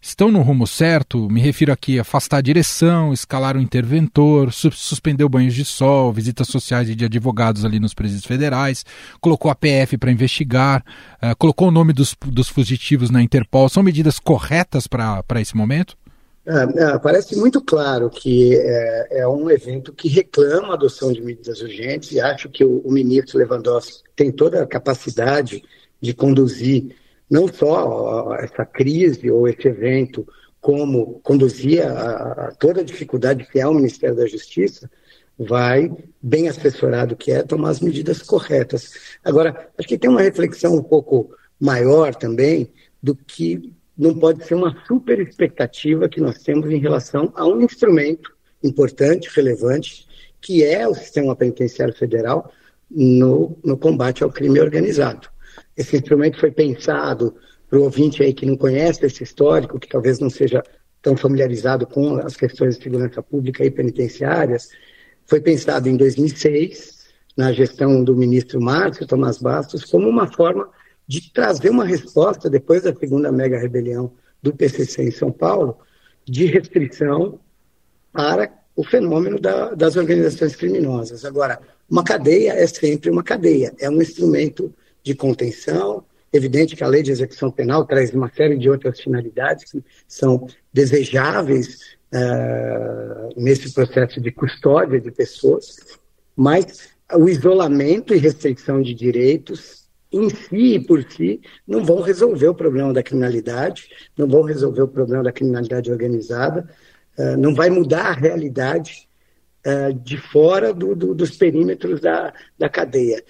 estão 0.01 0.31
no 0.31 0.41
rumo 0.41 0.65
certo? 0.65 1.29
Me 1.29 1.39
refiro 1.39 1.71
aqui 1.71 1.99
a 1.99 2.01
afastar 2.01 2.37
a 2.37 2.41
direção, 2.41 3.13
escalar 3.13 3.55
o 3.55 3.61
interventor, 3.61 4.51
su 4.51 4.71
suspendeu 4.71 5.29
banhos 5.29 5.53
de 5.53 5.63
sol, 5.63 6.11
visitas 6.11 6.47
sociais 6.47 6.89
e 6.89 6.95
de 6.95 7.05
advogados 7.05 7.63
ali 7.63 7.79
nos 7.79 7.93
presídios 7.93 8.25
federais, 8.25 8.83
colocou 9.21 9.51
a 9.51 9.55
PF 9.55 9.97
para 9.97 10.11
investigar, 10.11 10.83
uh, 11.21 11.35
colocou 11.37 11.67
o 11.67 11.71
nome 11.71 11.93
dos, 11.93 12.15
dos 12.25 12.49
fugitivos 12.49 13.11
na 13.11 13.21
Interpol. 13.21 13.69
São 13.69 13.83
medidas 13.83 14.17
corretas 14.17 14.87
para 14.87 15.39
esse 15.39 15.55
momento? 15.55 15.95
É, 16.43 16.83
é, 16.83 16.97
parece 16.97 17.35
muito 17.35 17.61
claro 17.61 18.09
que 18.09 18.55
é, 18.55 19.19
é, 19.19 19.27
um 19.27 19.47
evento 19.51 19.93
que 19.93 20.07
reclama 20.07 20.69
a 20.69 20.73
adoção 20.73 21.13
de 21.13 21.21
medidas 21.21 21.61
urgentes 21.61 22.11
e 22.11 22.19
acho 22.19 22.49
que 22.49 22.63
o, 22.63 22.79
o 22.79 22.91
ministro 22.91 23.37
Lewandowski 23.37 24.01
tem 24.15 24.31
toda 24.31 24.63
a 24.63 24.65
capacidade 24.65 25.63
de 26.01 26.13
conduzir 26.15 26.95
não 27.31 27.47
só 27.47 28.35
essa 28.35 28.65
crise 28.65 29.31
ou 29.31 29.47
esse 29.47 29.65
evento, 29.65 30.27
como 30.59 31.21
conduzia 31.23 31.89
a, 31.89 32.47
a 32.47 32.51
toda 32.51 32.81
a 32.81 32.83
dificuldade 32.83 33.47
que 33.49 33.57
é 33.57 33.65
o 33.65 33.73
Ministério 33.73 34.17
da 34.17 34.27
Justiça, 34.27 34.91
vai, 35.39 35.89
bem 36.21 36.49
assessorado 36.49 37.15
que 37.15 37.31
é, 37.31 37.41
tomar 37.41 37.69
as 37.69 37.79
medidas 37.79 38.21
corretas. 38.21 38.91
Agora, 39.23 39.69
acho 39.77 39.87
que 39.87 39.97
tem 39.97 40.09
uma 40.09 40.21
reflexão 40.21 40.75
um 40.75 40.83
pouco 40.83 41.33
maior 41.57 42.13
também 42.13 42.69
do 43.01 43.15
que 43.15 43.73
não 43.97 44.13
pode 44.13 44.45
ser 44.45 44.55
uma 44.55 44.75
super 44.85 45.19
expectativa 45.19 46.09
que 46.09 46.19
nós 46.19 46.39
temos 46.43 46.69
em 46.69 46.79
relação 46.79 47.31
a 47.35 47.47
um 47.47 47.61
instrumento 47.61 48.31
importante, 48.61 49.29
relevante, 49.33 50.05
que 50.41 50.63
é 50.63 50.87
o 50.87 50.93
sistema 50.93 51.35
penitenciário 51.35 51.93
federal 51.95 52.51
no, 52.89 53.57
no 53.63 53.77
combate 53.77 54.23
ao 54.23 54.31
crime 54.31 54.59
organizado. 54.59 55.29
Esse 55.81 55.97
instrumento 55.97 56.39
foi 56.39 56.51
pensado 56.51 57.35
para 57.67 57.79
o 57.79 57.83
ouvinte 57.83 58.21
aí 58.21 58.33
que 58.33 58.45
não 58.45 58.55
conhece 58.55 59.03
esse 59.03 59.23
histórico, 59.23 59.79
que 59.79 59.89
talvez 59.89 60.19
não 60.19 60.29
seja 60.29 60.61
tão 61.01 61.17
familiarizado 61.17 61.87
com 61.87 62.17
as 62.17 62.35
questões 62.35 62.77
de 62.77 62.83
segurança 62.83 63.23
pública 63.23 63.65
e 63.65 63.71
penitenciárias, 63.71 64.69
foi 65.25 65.41
pensado 65.41 65.89
em 65.89 65.97
2006, 65.97 67.01
na 67.35 67.51
gestão 67.51 68.03
do 68.03 68.15
ministro 68.15 68.61
Márcio 68.61 69.07
Tomás 69.07 69.39
Bastos, 69.39 69.83
como 69.83 70.07
uma 70.07 70.27
forma 70.27 70.69
de 71.07 71.33
trazer 71.33 71.71
uma 71.71 71.85
resposta, 71.85 72.47
depois 72.47 72.83
da 72.83 72.93
segunda 72.93 73.31
mega 73.31 73.57
rebelião 73.57 74.11
do 74.39 74.53
PCC 74.53 75.03
em 75.03 75.11
São 75.11 75.31
Paulo, 75.31 75.79
de 76.23 76.45
restrição 76.45 77.39
para 78.13 78.53
o 78.75 78.83
fenômeno 78.83 79.39
da, 79.39 79.73
das 79.73 79.95
organizações 79.95 80.55
criminosas. 80.55 81.25
Agora, 81.25 81.59
uma 81.89 82.03
cadeia 82.03 82.51
é 82.51 82.67
sempre 82.67 83.09
uma 83.09 83.23
cadeia, 83.23 83.73
é 83.79 83.89
um 83.89 83.99
instrumento 83.99 84.71
de 85.03 85.15
contenção. 85.15 86.03
Evidente 86.33 86.75
que 86.75 86.83
a 86.83 86.87
lei 86.87 87.03
de 87.03 87.11
execução 87.11 87.51
penal 87.51 87.85
traz 87.85 88.13
uma 88.13 88.29
série 88.29 88.57
de 88.57 88.69
outras 88.69 88.99
finalidades 89.01 89.69
que 89.71 89.83
são 90.07 90.47
desejáveis 90.71 91.97
uh, 92.13 93.29
nesse 93.35 93.73
processo 93.73 94.21
de 94.21 94.31
custódia 94.31 94.99
de 94.99 95.11
pessoas, 95.11 95.77
mas 96.35 96.89
o 97.13 97.27
isolamento 97.27 98.13
e 98.13 98.17
restrição 98.17 98.81
de 98.81 98.93
direitos 98.93 99.81
em 100.11 100.29
si 100.29 100.75
e 100.75 100.79
por 100.79 101.03
si 101.03 101.41
não 101.67 101.83
vão 101.83 102.01
resolver 102.01 102.47
o 102.47 102.55
problema 102.55 102.93
da 102.93 103.03
criminalidade, 103.03 103.89
não 104.17 104.27
vão 104.27 104.43
resolver 104.43 104.81
o 104.81 104.87
problema 104.87 105.23
da 105.23 105.31
criminalidade 105.31 105.91
organizada, 105.91 106.69
uh, 107.17 107.37
não 107.37 107.53
vai 107.53 107.69
mudar 107.69 108.07
a 108.07 108.13
realidade 108.13 109.09
uh, 109.65 109.93
de 109.93 110.17
fora 110.17 110.73
do, 110.73 110.95
do, 110.95 111.13
dos 111.13 111.37
perímetros 111.37 111.99
da, 111.99 112.33
da 112.57 112.69
cadeia. 112.69 113.23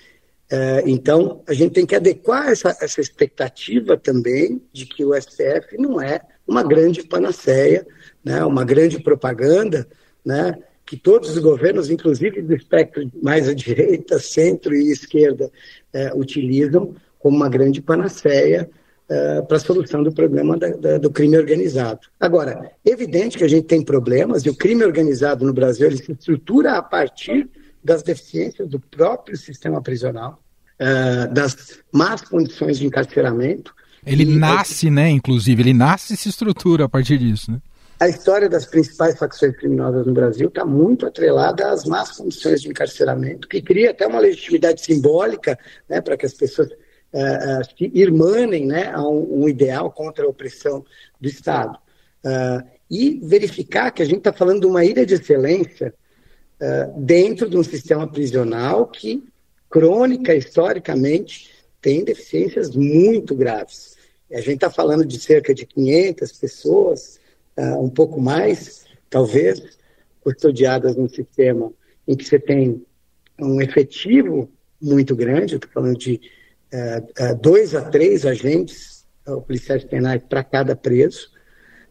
É, 0.51 0.83
então, 0.85 1.41
a 1.47 1.53
gente 1.53 1.71
tem 1.71 1.85
que 1.85 1.95
adequar 1.95 2.49
essa, 2.49 2.75
essa 2.81 2.99
expectativa 2.99 3.95
também 3.95 4.61
de 4.73 4.85
que 4.85 5.05
o 5.05 5.15
STF 5.15 5.77
não 5.79 6.01
é 6.01 6.19
uma 6.45 6.61
grande 6.61 7.03
panaceia, 7.03 7.87
né, 8.21 8.43
uma 8.43 8.65
grande 8.65 9.01
propaganda, 9.01 9.87
né, 10.25 10.57
que 10.85 10.97
todos 10.97 11.29
os 11.29 11.37
governos, 11.37 11.89
inclusive 11.89 12.41
do 12.41 12.53
espectro 12.53 13.09
mais 13.23 13.47
à 13.47 13.53
direita, 13.53 14.19
centro 14.19 14.75
e 14.75 14.91
esquerda, 14.91 15.49
é, 15.93 16.13
utilizam 16.13 16.93
como 17.17 17.37
uma 17.37 17.47
grande 17.47 17.81
panaceia 17.81 18.69
é, 19.07 19.41
para 19.43 19.55
a 19.55 19.59
solução 19.59 20.03
do 20.03 20.11
problema 20.11 20.57
da, 20.57 20.67
da, 20.71 20.97
do 20.97 21.09
crime 21.09 21.37
organizado. 21.37 22.01
Agora, 22.19 22.71
evidente 22.83 23.37
que 23.37 23.45
a 23.45 23.47
gente 23.47 23.67
tem 23.67 23.81
problemas 23.81 24.45
e 24.45 24.49
o 24.49 24.55
crime 24.55 24.83
organizado 24.83 25.45
no 25.45 25.53
Brasil 25.53 25.87
ele 25.87 25.95
se 25.97 26.11
estrutura 26.11 26.73
a 26.73 26.81
partir 26.81 27.49
das 27.81 28.03
deficiências 28.03 28.67
do 28.67 28.79
próprio 28.79 29.37
sistema 29.37 29.81
prisional, 29.81 30.40
uh, 30.81 31.33
das 31.33 31.79
más 31.93 32.21
condições 32.21 32.79
de 32.79 32.87
encarceramento. 32.87 33.73
Ele 34.05 34.23
e, 34.23 34.35
nasce, 34.35 34.89
né, 34.89 35.09
inclusive, 35.09 35.61
ele 35.61 35.73
nasce 35.73 36.15
e 36.15 36.17
se 36.17 36.27
estrutura 36.27 36.85
a 36.85 36.89
partir 36.89 37.17
disso, 37.17 37.51
né? 37.51 37.59
A 37.99 38.09
história 38.09 38.49
das 38.49 38.65
principais 38.65 39.15
facções 39.15 39.55
criminosas 39.55 40.07
no 40.07 40.13
Brasil 40.13 40.47
está 40.47 40.65
muito 40.65 41.05
atrelada 41.05 41.71
às 41.71 41.85
más 41.85 42.17
condições 42.17 42.63
de 42.63 42.67
encarceramento, 42.67 43.47
que 43.47 43.61
cria 43.61 43.91
até 43.91 44.07
uma 44.07 44.19
legitimidade 44.19 44.81
simbólica 44.81 45.55
né, 45.87 46.01
para 46.01 46.17
que 46.17 46.25
as 46.25 46.33
pessoas 46.33 46.69
uh, 46.69 47.63
se 47.77 47.91
irmanem 47.93 48.65
né, 48.65 48.91
a 48.91 49.07
um, 49.07 49.43
um, 49.43 49.47
ideal 49.47 49.91
contra 49.91 50.25
a 50.25 50.27
opressão 50.27 50.83
do 51.19 51.29
Estado. 51.29 51.77
Uh, 52.25 52.67
e 52.89 53.19
verificar 53.23 53.91
que 53.91 54.01
a 54.01 54.05
gente 54.05 54.17
está 54.17 54.33
falando 54.33 54.61
de 54.61 54.65
uma 54.65 54.83
ilha 54.83 55.05
de 55.05 55.13
excelência 55.13 55.93
uh, 56.59 56.99
dentro 56.99 57.47
de 57.47 57.55
um 57.55 57.63
sistema 57.63 58.07
prisional 58.07 58.87
que, 58.87 59.23
crônica, 59.71 60.35
historicamente, 60.35 61.49
tem 61.81 62.03
deficiências 62.03 62.75
muito 62.75 63.33
graves. 63.33 63.95
A 64.31 64.39
gente 64.39 64.55
está 64.55 64.69
falando 64.69 65.05
de 65.05 65.19
cerca 65.19 65.53
de 65.53 65.65
500 65.65 66.31
pessoas, 66.33 67.19
uh, 67.57 67.81
um 67.81 67.89
pouco 67.89 68.21
mais, 68.21 68.85
talvez, 69.09 69.79
custodiadas 70.19 70.95
num 70.95 71.09
sistema 71.09 71.71
em 72.07 72.15
que 72.15 72.25
você 72.25 72.37
tem 72.37 72.85
um 73.39 73.61
efetivo 73.61 74.51
muito 74.79 75.15
grande, 75.15 75.55
estou 75.55 75.71
falando 75.71 75.97
de 75.97 76.21
uh, 76.73 77.35
dois 77.41 77.73
a 77.73 77.81
três 77.81 78.25
agentes 78.25 79.05
uh, 79.27 79.41
policiais 79.41 79.83
penais 79.83 80.21
para 80.27 80.43
cada 80.43 80.75
preso, 80.75 81.29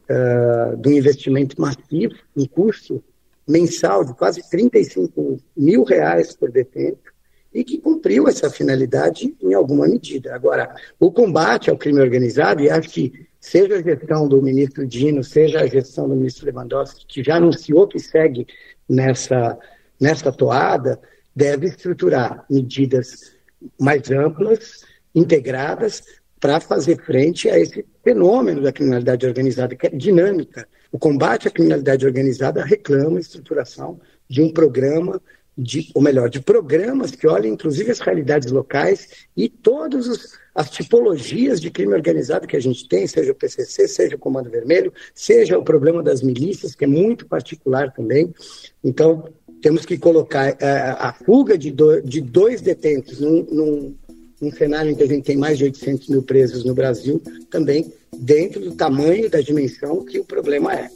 uh, 0.09 0.77
de 0.77 0.89
um 0.89 0.93
investimento 0.93 1.61
massivo, 1.61 2.15
um 2.37 2.47
custo 2.47 3.03
mensal 3.49 4.05
de 4.05 4.15
quase 4.15 4.49
35 4.49 5.41
mil 5.57 5.83
reais 5.83 6.37
por 6.37 6.51
detento 6.51 7.10
e 7.52 7.64
que 7.64 7.78
cumpriu 7.78 8.28
essa 8.28 8.49
finalidade 8.49 9.35
em 9.40 9.54
alguma 9.54 9.87
medida. 9.87 10.35
Agora, 10.35 10.75
o 10.99 11.11
combate 11.11 11.69
ao 11.69 11.76
crime 11.76 12.00
organizado, 12.00 12.62
e 12.62 12.71
acho 12.71 12.88
que 12.88 13.26
seja 13.40 13.76
a 13.76 13.83
gestão 13.83 14.28
do 14.28 14.40
ministro 14.40 14.87
Dino, 14.87 15.25
seja 15.25 15.61
a 15.61 15.66
gestão 15.66 16.09
do 16.09 16.14
ministro 16.14 16.47
Lewandowski, 16.47 17.07
que 17.07 17.25
já 17.25 17.37
anunciou 17.37 17.88
que 17.88 17.99
segue 17.99 18.47
nessa, 18.88 19.59
nessa 19.99 20.30
toada, 20.30 21.00
deve 21.35 21.66
estruturar 21.66 22.45
medidas 22.49 23.35
mais 23.78 24.11
amplas, 24.11 24.85
integradas 25.14 26.02
para 26.38 26.61
fazer 26.61 27.02
frente 27.02 27.49
a 27.50 27.59
esse 27.59 27.85
fenômeno 28.02 28.62
da 28.62 28.73
criminalidade 28.73 29.26
organizada, 29.26 29.75
que 29.75 29.87
é 29.87 29.90
dinâmica. 29.90 30.66
O 30.90 30.99
combate 30.99 31.49
à 31.49 31.50
criminalidade 31.50 32.07
organizada 32.07 32.64
reclama 32.64 33.19
a 33.19 33.21
estruturação 33.21 34.00
de 34.28 34.40
um 34.40 34.52
programa 34.52 35.21
de, 35.61 35.90
ou 35.95 36.00
melhor, 36.00 36.31
de 36.31 36.40
programas 36.40 37.11
que 37.11 37.26
olhem 37.26 37.52
inclusive 37.52 37.90
as 37.90 38.00
realidades 38.00 38.50
locais 38.50 39.09
e 39.37 39.49
todas 39.49 40.38
as 40.55 40.71
tipologias 40.71 41.61
de 41.61 41.71
crime 41.71 41.95
organizado 41.95 42.47
que 42.47 42.57
a 42.57 42.61
gente 42.61 42.88
tem, 42.88 43.07
seja 43.07 43.33
o 43.33 43.35
PCC, 43.35 43.87
seja 43.87 44.17
o 44.17 44.19
Comando 44.19 44.50
Vermelho, 44.50 44.93
seja 45.14 45.59
o 45.59 45.62
problema 45.62 46.02
das 46.02 46.23
milícias, 46.23 46.75
que 46.75 46.85
é 46.85 46.88
muito 46.88 47.26
particular 47.26 47.93
também. 47.93 48.35
Então, 48.83 49.29
temos 49.62 49.85
que 49.85 49.99
colocar 49.99 50.57
é, 50.61 50.97
a 50.99 51.12
fuga 51.25 51.57
de, 51.57 51.71
do, 51.71 52.00
de 52.00 52.21
dois 52.21 52.61
detentos 52.61 53.21
num, 53.21 53.45
num, 53.45 53.95
num 54.40 54.50
cenário 54.50 54.90
em 54.90 54.95
que 54.95 55.02
a 55.02 55.09
gente 55.09 55.25
tem 55.25 55.37
mais 55.37 55.59
de 55.59 55.64
800 55.64 56.09
mil 56.09 56.23
presos 56.23 56.64
no 56.64 56.75
Brasil, 56.75 57.23
também 57.50 57.93
dentro 58.19 58.61
do 58.61 58.75
tamanho 58.75 59.26
e 59.26 59.29
da 59.29 59.40
dimensão 59.40 60.05
que 60.05 60.19
o 60.19 60.25
problema 60.25 60.73
é. 60.75 60.90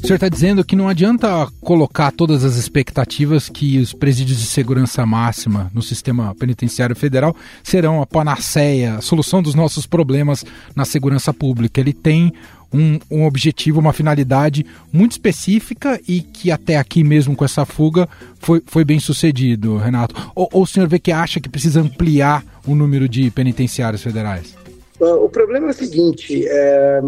Senhor 0.00 0.16
está 0.16 0.28
dizendo 0.28 0.64
que 0.64 0.76
não 0.76 0.88
adianta 0.88 1.46
colocar 1.60 2.10
todas 2.10 2.44
as 2.44 2.56
expectativas 2.56 3.48
que 3.48 3.78
os 3.78 3.92
presídios 3.92 4.38
de 4.38 4.46
segurança 4.46 5.04
máxima 5.04 5.70
no 5.74 5.82
sistema 5.82 6.34
penitenciário 6.34 6.96
federal 6.96 7.34
serão 7.62 8.00
a 8.00 8.06
panaceia, 8.06 8.96
a 8.96 9.00
solução 9.00 9.42
dos 9.42 9.54
nossos 9.54 9.86
problemas 9.86 10.44
na 10.74 10.84
segurança 10.84 11.32
pública. 11.32 11.80
Ele 11.80 11.92
tem 11.92 12.32
um, 12.72 12.98
um, 13.10 13.24
objetivo, 13.24 13.80
uma 13.80 13.92
finalidade 13.92 14.64
muito 14.92 15.12
específica 15.12 16.00
e 16.06 16.20
que 16.20 16.50
até 16.50 16.76
aqui 16.76 17.02
mesmo 17.02 17.34
com 17.34 17.44
essa 17.44 17.64
fuga 17.64 18.08
foi, 18.38 18.62
foi 18.66 18.84
bem 18.84 19.00
sucedido, 19.00 19.76
Renato. 19.76 20.14
Ou, 20.34 20.48
ou 20.52 20.62
o 20.62 20.66
senhor 20.66 20.88
vê 20.88 20.98
que 20.98 21.12
acha 21.12 21.40
que 21.40 21.48
precisa 21.48 21.80
ampliar 21.80 22.44
o 22.66 22.74
número 22.74 23.08
de 23.08 23.30
penitenciários 23.30 24.02
federais? 24.02 24.56
O 25.00 25.28
problema 25.28 25.68
é 25.68 25.70
o 25.70 25.74
seguinte: 25.74 26.44
é, 26.46 27.00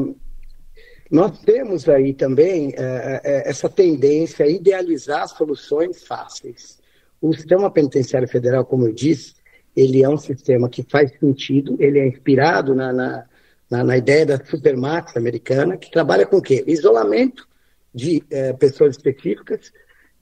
nós 1.12 1.38
temos 1.40 1.86
aí 1.90 2.14
também 2.14 2.72
é, 2.74 3.20
é, 3.22 3.48
essa 3.50 3.68
tendência 3.68 4.46
a 4.46 4.48
idealizar 4.48 5.28
soluções 5.28 6.02
fáceis. 6.04 6.80
O 7.20 7.34
sistema 7.34 7.70
penitenciário 7.70 8.26
federal, 8.26 8.64
como 8.64 8.86
eu 8.86 8.92
disse, 8.94 9.34
ele 9.76 10.02
é 10.02 10.08
um 10.08 10.16
sistema 10.16 10.70
que 10.70 10.82
faz 10.82 11.12
sentido, 11.20 11.76
ele 11.78 11.98
é 11.98 12.06
inspirado 12.06 12.74
na, 12.74 12.94
na, 12.94 13.26
na, 13.70 13.84
na 13.84 13.96
ideia 13.98 14.24
da 14.24 14.42
supermax 14.42 15.14
americana, 15.14 15.76
que 15.76 15.90
trabalha 15.90 16.24
com 16.24 16.38
o 16.38 16.42
quê? 16.42 16.64
Isolamento 16.66 17.46
de 17.94 18.24
pessoas 18.58 18.96
específicas, 18.96 19.70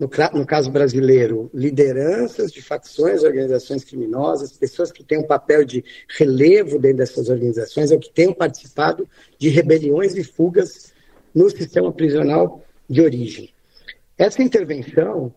no, 0.00 0.08
no, 0.38 0.46
caso 0.46 0.70
brasileiro, 0.70 1.50
lideranças 1.52 2.50
de 2.50 2.62
facções, 2.62 3.22
organizações 3.22 3.84
criminosas, 3.84 4.56
pessoas 4.56 4.90
que 4.90 5.04
têm 5.04 5.18
um 5.18 5.26
papel 5.26 5.62
de 5.62 5.84
relevo 6.18 6.78
dentro 6.78 6.96
dessas 6.96 7.28
organizações, 7.28 7.90
ou 7.90 7.98
que 7.98 8.10
tenham 8.10 8.32
participado 8.32 9.06
de 9.38 9.50
rebeliões 9.50 10.16
e 10.16 10.24
fugas 10.24 10.94
no 11.34 11.50
sistema 11.50 11.92
prisional 11.92 12.64
de 12.88 13.02
origem. 13.02 13.52
Essa 14.16 14.42
intervenção, 14.42 15.34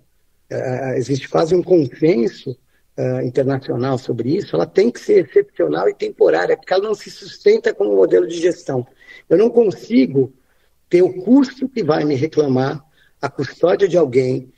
uh, 0.50 0.94
existe 0.96 1.28
quase 1.28 1.54
um 1.54 1.62
consenso 1.62 2.52
uh, 2.98 3.22
internacional 3.22 3.98
sobre 3.98 4.38
isso, 4.38 4.56
ela 4.56 4.66
tem 4.66 4.90
que 4.90 5.02
ser 5.02 5.26
excepcional 5.26 5.90
e 5.90 5.94
temporária, 5.94 6.56
porque 6.56 6.74
ela 6.74 6.88
não 6.88 6.96
se 6.96 7.12
sustenta 7.12 7.74
como 7.74 7.98
modelo 7.98 8.26
de 8.26 8.40
gestão. 8.40 8.88
Eu 9.30 9.38
não 9.38 9.50
consigo 9.50 10.34
ter 10.90 11.02
o 11.02 11.22
custo 11.22 11.68
que 11.68 11.84
vai 11.84 12.06
me 12.06 12.16
reclamar 12.16 12.82
a 13.24 13.30
custódia 13.30 13.88
de 13.88 13.98
alguém 13.98 14.52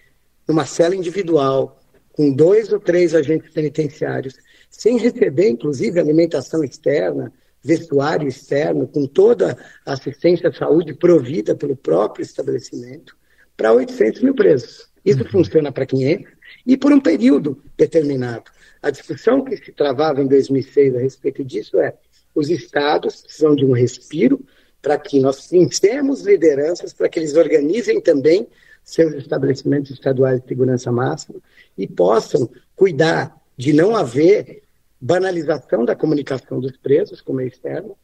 numa 0.48 0.66
cela 0.66 0.96
individual, 0.96 1.80
com 2.12 2.34
dois 2.34 2.74
ou 2.74 2.80
três 2.80 3.14
agentes 3.14 3.54
penitenciários, 3.54 4.36
sem 4.72 4.98
receber, 4.98 5.50
inclusive, 5.50 6.00
alimentação 6.00 6.64
externa, 6.64 7.32
vestuário 7.64 8.28
externo, 8.28 8.88
com 8.88 9.06
toda 9.06 9.56
a 9.86 9.94
assistência 9.94 10.50
à 10.50 10.52
saúde 10.54 10.96
provida 10.96 11.54
pelo 11.54 11.76
próprio 11.76 12.24
estabelecimento, 12.24 13.16
para 13.56 13.72
800 13.72 14.24
mil 14.24 14.34
presos. 14.34 14.90
Isso 15.06 15.22
uhum. 15.22 15.30
funciona 15.30 15.72
para 15.72 15.86
500 15.86 16.34
e 16.66 16.76
por 16.76 16.92
um 16.92 17.00
período 17.00 17.62
determinado. 17.78 18.50
A 18.82 18.90
discussão 18.90 19.44
que 19.44 19.58
se 19.58 19.72
travava 19.72 20.24
em 20.24 20.28
2006 20.28 20.96
a 20.96 21.00
respeito 21.00 21.44
disso 21.44 21.80
é 21.80 21.94
os 22.34 22.50
estados 22.50 23.22
precisam 23.22 23.56
de 23.56 23.64
um 23.64 23.74
respiro 23.74 24.44
para 24.86 25.00
que 25.00 25.20
nós 25.20 25.48
pensemos 25.48 26.22
lideranças 26.22 26.94
para 26.94 27.10
que 27.10 27.18
eles 27.18 27.36
organizem 27.36 28.00
também 28.00 28.48
seus 28.86 29.14
estabelecimentos 29.16 29.92
estaduais 29.92 30.40
de 30.40 30.48
segurança 30.48 30.92
máxima 30.92 31.40
e 31.78 31.88
possam 31.88 32.50
cuidar 32.76 33.36
de 33.58 33.74
não 33.74 33.96
haver 33.96 34.62
banalização 35.02 35.84
da 35.84 35.96
comunicação 35.96 36.60
dos 36.60 36.78
presos 36.78 37.20
com 37.20 37.34
o 37.34 37.36
meio 37.36 37.50
externo, 37.50 37.98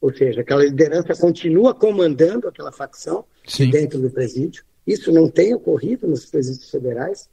ou 0.00 0.14
seja, 0.14 0.40
aquela 0.40 0.64
liderança 0.64 1.14
continua 1.14 1.74
comandando 1.74 2.48
aquela 2.48 2.72
facção 2.72 3.24
Sim. 3.46 3.70
dentro 3.70 4.00
do 4.00 4.08
presídio. 4.08 4.64
Isso 4.86 5.12
não 5.12 5.28
tem 5.28 5.52
ocorrido 5.52 6.06
nos 6.08 6.24
presídios 6.24 6.70
federais. 6.70 7.28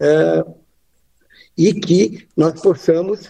Uh, 0.00 0.54
e 1.56 1.74
que 1.74 2.28
nós 2.36 2.60
possamos 2.60 3.28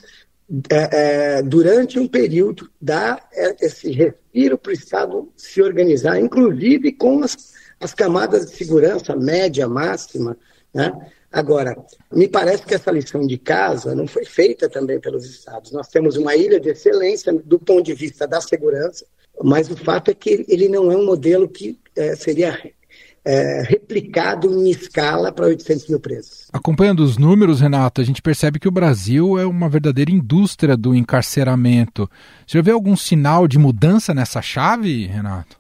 é, 0.70 1.38
é, 1.38 1.42
durante 1.42 1.98
um 1.98 2.08
período, 2.08 2.70
dar 2.80 3.26
é, 3.32 3.66
esse 3.66 3.90
respiro 3.90 4.56
para 4.56 4.70
o 4.70 4.74
Estado 4.74 5.32
se 5.36 5.60
organizar, 5.62 6.18
inclusive 6.18 6.92
com 6.92 7.22
as, 7.22 7.36
as 7.80 7.94
camadas 7.94 8.46
de 8.46 8.56
segurança 8.56 9.14
média, 9.16 9.68
máxima. 9.68 10.36
Né? 10.74 10.92
Agora, 11.30 11.76
me 12.12 12.26
parece 12.26 12.64
que 12.64 12.74
essa 12.74 12.90
lição 12.90 13.26
de 13.26 13.38
casa 13.38 13.94
não 13.94 14.06
foi 14.06 14.24
feita 14.24 14.68
também 14.68 14.98
pelos 14.98 15.24
Estados. 15.26 15.72
Nós 15.72 15.88
temos 15.88 16.16
uma 16.16 16.34
ilha 16.34 16.58
de 16.58 16.70
excelência 16.70 17.32
do 17.32 17.58
ponto 17.58 17.82
de 17.82 17.94
vista 17.94 18.26
da 18.26 18.40
segurança, 18.40 19.04
mas 19.42 19.70
o 19.70 19.76
fato 19.76 20.10
é 20.10 20.14
que 20.14 20.44
ele 20.48 20.68
não 20.68 20.90
é 20.90 20.96
um 20.96 21.04
modelo 21.04 21.48
que 21.48 21.78
é, 21.94 22.16
seria 22.16 22.58
é, 23.24 23.62
replicado 23.62 24.50
em 24.50 24.70
escala 24.70 25.30
para 25.30 25.46
800 25.46 25.88
mil 25.88 26.00
presos. 26.00 26.48
Acompanhando 26.50 27.00
os 27.00 27.18
números, 27.18 27.60
Renato, 27.60 28.00
a 28.00 28.04
gente 28.04 28.22
percebe 28.22 28.58
que 28.58 28.68
o 28.68 28.72
Brasil 28.72 29.38
é 29.38 29.44
uma 29.44 29.68
verdadeira 29.68 30.10
indústria 30.10 30.76
do 30.78 30.94
encarceramento. 30.94 32.10
Você 32.46 32.56
já 32.56 32.62
vê 32.62 32.70
algum 32.70 32.96
sinal 32.96 33.46
de 33.46 33.58
mudança 33.58 34.14
nessa 34.14 34.40
chave, 34.40 35.06
Renato? 35.06 35.57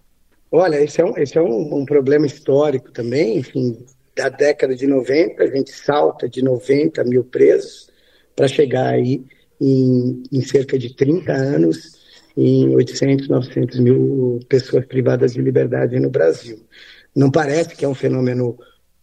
Olha, 0.50 0.82
esse 0.82 1.00
é 1.00 1.04
um, 1.04 1.16
esse 1.16 1.36
é 1.36 1.42
um, 1.42 1.80
um 1.80 1.84
problema 1.84 2.26
histórico 2.26 2.90
também. 2.90 3.38
Enfim, 3.38 3.84
da 4.16 4.28
década 4.28 4.74
de 4.74 4.86
90, 4.86 5.42
a 5.42 5.46
gente 5.46 5.70
salta 5.72 6.28
de 6.28 6.42
90 6.42 7.04
mil 7.04 7.24
presos 7.24 7.90
para 8.34 8.48
chegar 8.48 8.88
aí 8.88 9.24
em, 9.60 10.22
em 10.32 10.40
cerca 10.40 10.78
de 10.78 10.94
30 10.94 11.32
anos 11.32 11.98
em 12.36 12.74
800, 12.74 13.28
900 13.28 13.80
mil 13.80 14.40
pessoas 14.48 14.86
privadas 14.86 15.34
de 15.34 15.42
liberdade 15.42 15.98
no 15.98 16.08
Brasil. 16.08 16.60
Não 17.14 17.30
parece 17.30 17.74
que 17.74 17.84
é 17.84 17.88
um 17.88 17.94
fenômeno 17.94 18.56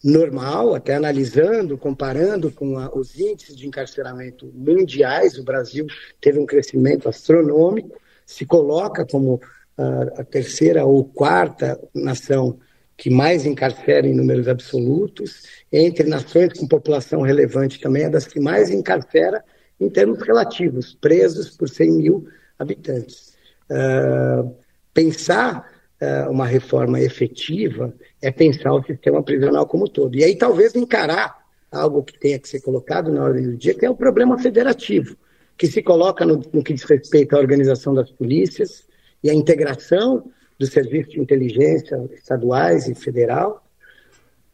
normal, 0.03 0.75
até 0.75 0.95
analisando, 0.95 1.77
comparando 1.77 2.51
com 2.51 2.77
a, 2.77 2.89
os 2.95 3.19
índices 3.19 3.55
de 3.55 3.67
encarceramento 3.67 4.49
mundiais, 4.53 5.37
o 5.37 5.43
Brasil 5.43 5.85
teve 6.21 6.39
um 6.39 6.45
crescimento 6.45 7.09
astronômico, 7.09 7.99
se 8.25 8.45
coloca 8.45 9.05
como 9.05 9.41
a, 9.77 10.23
terceira 10.23 10.85
ou 10.85 11.03
quarta 11.03 11.79
nação 11.93 12.59
que 12.97 13.09
mais 13.09 13.45
encarcera 13.45 14.07
em 14.07 14.13
números 14.13 14.47
absolutos, 14.47 15.43
entre 15.71 16.07
nações 16.07 16.53
com 16.57 16.67
população 16.67 17.21
relevante 17.21 17.79
também 17.81 18.03
é 18.03 18.09
das 18.09 18.25
que 18.25 18.39
mais 18.39 18.69
encarcera 18.69 19.43
em 19.79 19.89
termos 19.89 20.21
relativos, 20.21 20.95
presos 20.95 21.49
por 21.49 21.67
100 21.67 21.91
mil 21.91 22.27
habitantes. 22.57 23.33
Uh, 23.69 24.55
pensar 24.93 25.69
uh, 26.01 26.31
uma 26.31 26.45
reforma 26.45 27.01
efetiva 27.01 27.93
é 28.21 28.31
pensar 28.31 28.73
o 28.73 28.83
sistema 28.83 29.21
prisional 29.21 29.67
como 29.67 29.83
um 29.83 29.89
todo. 29.89 30.15
E 30.15 30.23
aí 30.23 30.37
talvez 30.37 30.73
encarar 30.73 31.43
algo 31.69 32.01
que 32.01 32.17
tenha 32.17 32.39
que 32.39 32.47
ser 32.47 32.61
colocado 32.61 33.11
na 33.11 33.25
ordem 33.25 33.43
do 33.43 33.57
dia, 33.57 33.73
que 33.73 33.85
é 33.85 33.89
o 33.89 33.95
problema 33.95 34.39
federativo, 34.39 35.17
que 35.57 35.67
se 35.67 35.81
coloca 35.81 36.25
no, 36.25 36.41
no 36.53 36.63
que 36.63 36.73
diz 36.73 36.83
respeito 36.83 37.35
à 37.35 37.39
organização 37.39 37.93
das 37.93 38.09
polícias 38.09 38.85
e 39.23 39.29
à 39.29 39.33
integração 39.33 40.31
dos 40.57 40.69
serviços 40.69 41.13
de 41.13 41.19
inteligência 41.19 42.09
estaduais 42.13 42.87
e 42.87 42.95
federal, 42.95 43.65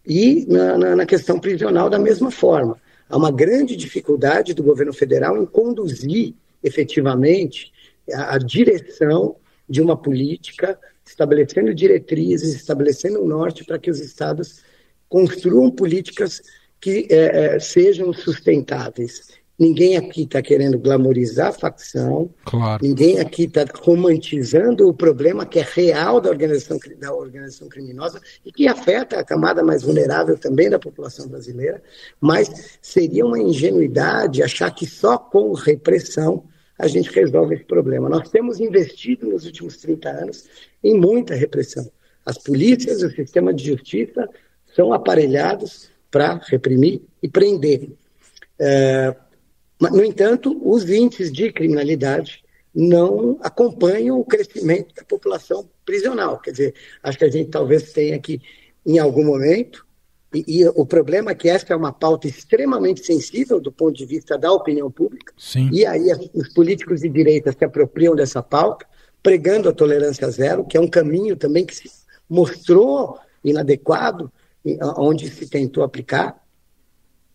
e 0.06 0.46
na, 0.48 0.78
na, 0.78 0.96
na 0.96 1.06
questão 1.06 1.40
prisional 1.40 1.90
da 1.90 2.00
mesma 2.00 2.32
forma. 2.32 2.78
Há 3.08 3.18
uma 3.18 3.32
grande 3.32 3.76
dificuldade 3.76 4.54
do 4.54 4.64
governo 4.64 4.94
federal 4.94 5.38
em 5.38 5.46
conduzir 5.46 6.34
efetivamente 6.64 7.72
a, 8.14 8.36
a 8.36 8.38
direção 8.38 9.36
de 9.70 9.82
uma 9.82 9.96
política 9.96 10.80
estabelecendo 11.06 11.74
diretrizes, 11.74 12.56
estabelecendo 12.56 13.22
um 13.22 13.28
norte 13.28 13.64
para 13.64 13.78
que 13.78 13.92
os 13.92 14.00
estados 14.00 14.64
construam 15.10 15.70
políticas 15.70 16.42
que 16.80 17.08
é, 17.10 17.56
é, 17.56 17.60
sejam 17.60 18.12
sustentáveis. 18.14 19.41
Ninguém 19.62 19.96
aqui 19.96 20.24
está 20.24 20.42
querendo 20.42 20.80
glamorizar 20.80 21.50
a 21.50 21.52
facção. 21.52 22.32
Claro. 22.46 22.84
Ninguém 22.84 23.20
aqui 23.20 23.44
está 23.44 23.64
romantizando 23.84 24.90
o 24.90 24.94
problema 24.94 25.46
que 25.46 25.60
é 25.60 25.62
real 25.62 26.20
da 26.20 26.32
organização, 26.32 26.80
da 27.00 27.14
organização 27.14 27.70
criminosa 27.70 28.20
e 28.44 28.52
que 28.52 28.68
afeta 28.68 29.20
a 29.20 29.24
camada 29.24 29.64
mais 29.64 29.84
vulnerável 29.84 30.36
também 30.36 30.68
da 30.68 30.80
população 30.80 31.28
brasileira. 31.28 31.80
Mas 32.20 32.80
seria 32.82 33.24
uma 33.24 33.38
ingenuidade 33.38 34.42
achar 34.42 34.74
que 34.74 34.88
só 34.88 35.16
com 35.16 35.54
repressão 35.54 36.44
a 36.80 36.88
gente 36.88 37.12
resolve 37.12 37.54
esse 37.54 37.66
problema. 37.66 38.10
Nós 38.10 38.32
temos 38.32 38.60
investido 38.60 39.28
nos 39.28 39.46
últimos 39.46 39.78
30 39.78 40.10
anos 40.10 40.46
em 40.84 41.00
muita 41.00 41.36
repressão. 41.36 41.88
As 42.26 42.40
polícias, 42.40 43.04
o 43.04 43.12
sistema 43.12 43.54
de 43.54 43.64
justiça 43.64 44.28
são 44.76 44.92
aparelhados 44.92 45.92
para 46.10 46.42
reprimir 46.50 47.04
e 47.22 47.30
prender. 47.30 47.92
É, 48.58 49.16
no 49.90 50.04
entanto, 50.04 50.60
os 50.64 50.90
índices 50.90 51.32
de 51.32 51.52
criminalidade 51.52 52.44
não 52.74 53.38
acompanham 53.42 54.20
o 54.20 54.26
crescimento 54.26 54.94
da 54.96 55.04
população 55.04 55.68
prisional. 55.86 56.40
Quer 56.40 56.52
dizer, 56.52 56.76
acho 57.04 57.18
que 57.18 57.26
a 57.26 57.30
gente 57.30 57.50
talvez 57.50 57.92
tenha 57.92 58.18
que, 58.20 58.40
em 58.86 59.00
algum 59.00 59.26
momento, 59.26 59.86
e, 60.34 60.62
e, 60.62 60.68
o 60.70 60.86
problema 60.86 61.32
é 61.32 61.36
que 61.36 61.50
essa 61.50 61.74
é 61.74 61.76
uma 61.76 61.92
pauta 61.92 62.28
extremamente 62.28 63.06
sensível 63.06 63.60
do 63.60 63.72
ponto 63.72 63.98
de 63.98 64.06
vista 64.06 64.38
da 64.38 64.52
opinião 64.52 64.90
pública, 64.90 65.34
Sim. 65.38 65.70
e 65.74 65.86
aí 65.86 66.06
os 66.34 66.54
políticos 66.54 67.02
de 67.02 67.10
direita 67.10 67.52
se 67.52 67.66
apropriam 67.66 68.16
dessa 68.16 68.42
pauta, 68.42 68.86
pregando 69.22 69.68
a 69.68 69.74
tolerância 69.74 70.30
zero, 70.32 70.64
que 70.64 70.78
é 70.78 70.80
um 70.80 70.88
caminho 70.88 71.36
também 71.36 71.66
que 71.66 71.76
se 71.76 71.92
mostrou 72.30 73.20
inadequado, 73.44 74.32
onde 74.96 75.30
se 75.30 75.50
tentou 75.50 75.84
aplicar. 75.84 76.41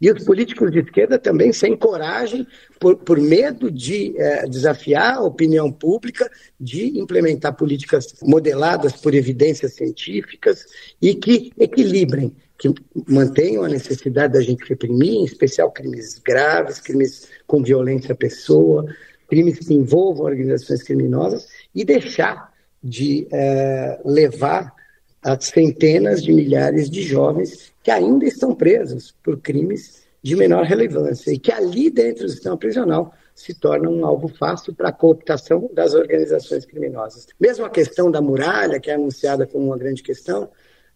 E 0.00 0.10
os 0.10 0.24
políticos 0.24 0.70
de 0.70 0.80
esquerda 0.80 1.18
também 1.18 1.52
sem 1.52 1.76
coragem, 1.76 2.46
por, 2.78 2.96
por 2.96 3.18
medo 3.18 3.70
de 3.70 4.14
é, 4.18 4.46
desafiar 4.46 5.16
a 5.16 5.22
opinião 5.22 5.72
pública, 5.72 6.30
de 6.60 6.98
implementar 6.98 7.56
políticas 7.56 8.14
modeladas 8.22 8.92
por 8.92 9.14
evidências 9.14 9.74
científicas 9.74 10.66
e 11.00 11.14
que 11.14 11.50
equilibrem, 11.58 12.34
que 12.58 12.72
mantenham 13.08 13.64
a 13.64 13.68
necessidade 13.68 14.34
da 14.34 14.42
gente 14.42 14.68
reprimir, 14.68 15.14
em 15.14 15.24
especial 15.24 15.70
crimes 15.70 16.18
graves, 16.18 16.78
crimes 16.80 17.28
com 17.46 17.62
violência 17.62 18.12
à 18.12 18.16
pessoa, 18.16 18.86
crimes 19.28 19.58
que 19.58 19.74
envolvam 19.74 20.26
organizações 20.26 20.82
criminosas, 20.82 21.48
e 21.74 21.84
deixar 21.84 22.52
de 22.82 23.26
é, 23.32 23.98
levar 24.04 24.75
as 25.22 25.46
centenas 25.46 26.22
de 26.22 26.32
milhares 26.32 26.88
de 26.88 27.02
jovens 27.02 27.72
que 27.82 27.90
ainda 27.90 28.24
estão 28.24 28.54
presos 28.54 29.14
por 29.22 29.38
crimes 29.40 30.04
de 30.22 30.34
menor 30.34 30.64
relevância 30.64 31.30
e 31.30 31.38
que 31.38 31.52
ali 31.52 31.90
dentro 31.90 32.24
do 32.24 32.30
sistema 32.30 32.56
prisional 32.56 33.12
se 33.34 33.54
tornam 33.54 33.92
um 33.92 34.06
alvo 34.06 34.28
fácil 34.28 34.74
para 34.74 34.88
a 34.88 34.92
cooptação 34.92 35.70
das 35.72 35.94
organizações 35.94 36.64
criminosas. 36.64 37.26
Mesmo 37.38 37.64
a 37.64 37.70
questão 37.70 38.10
da 38.10 38.20
muralha, 38.20 38.80
que 38.80 38.90
é 38.90 38.94
anunciada 38.94 39.46
como 39.46 39.66
uma 39.66 39.78
grande 39.78 40.02
questão, 40.02 40.44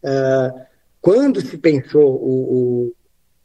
uh, 0.03 0.61
quando 1.01 1.41
se 1.41 1.59
pensou 1.59 2.15
o, 2.15 2.95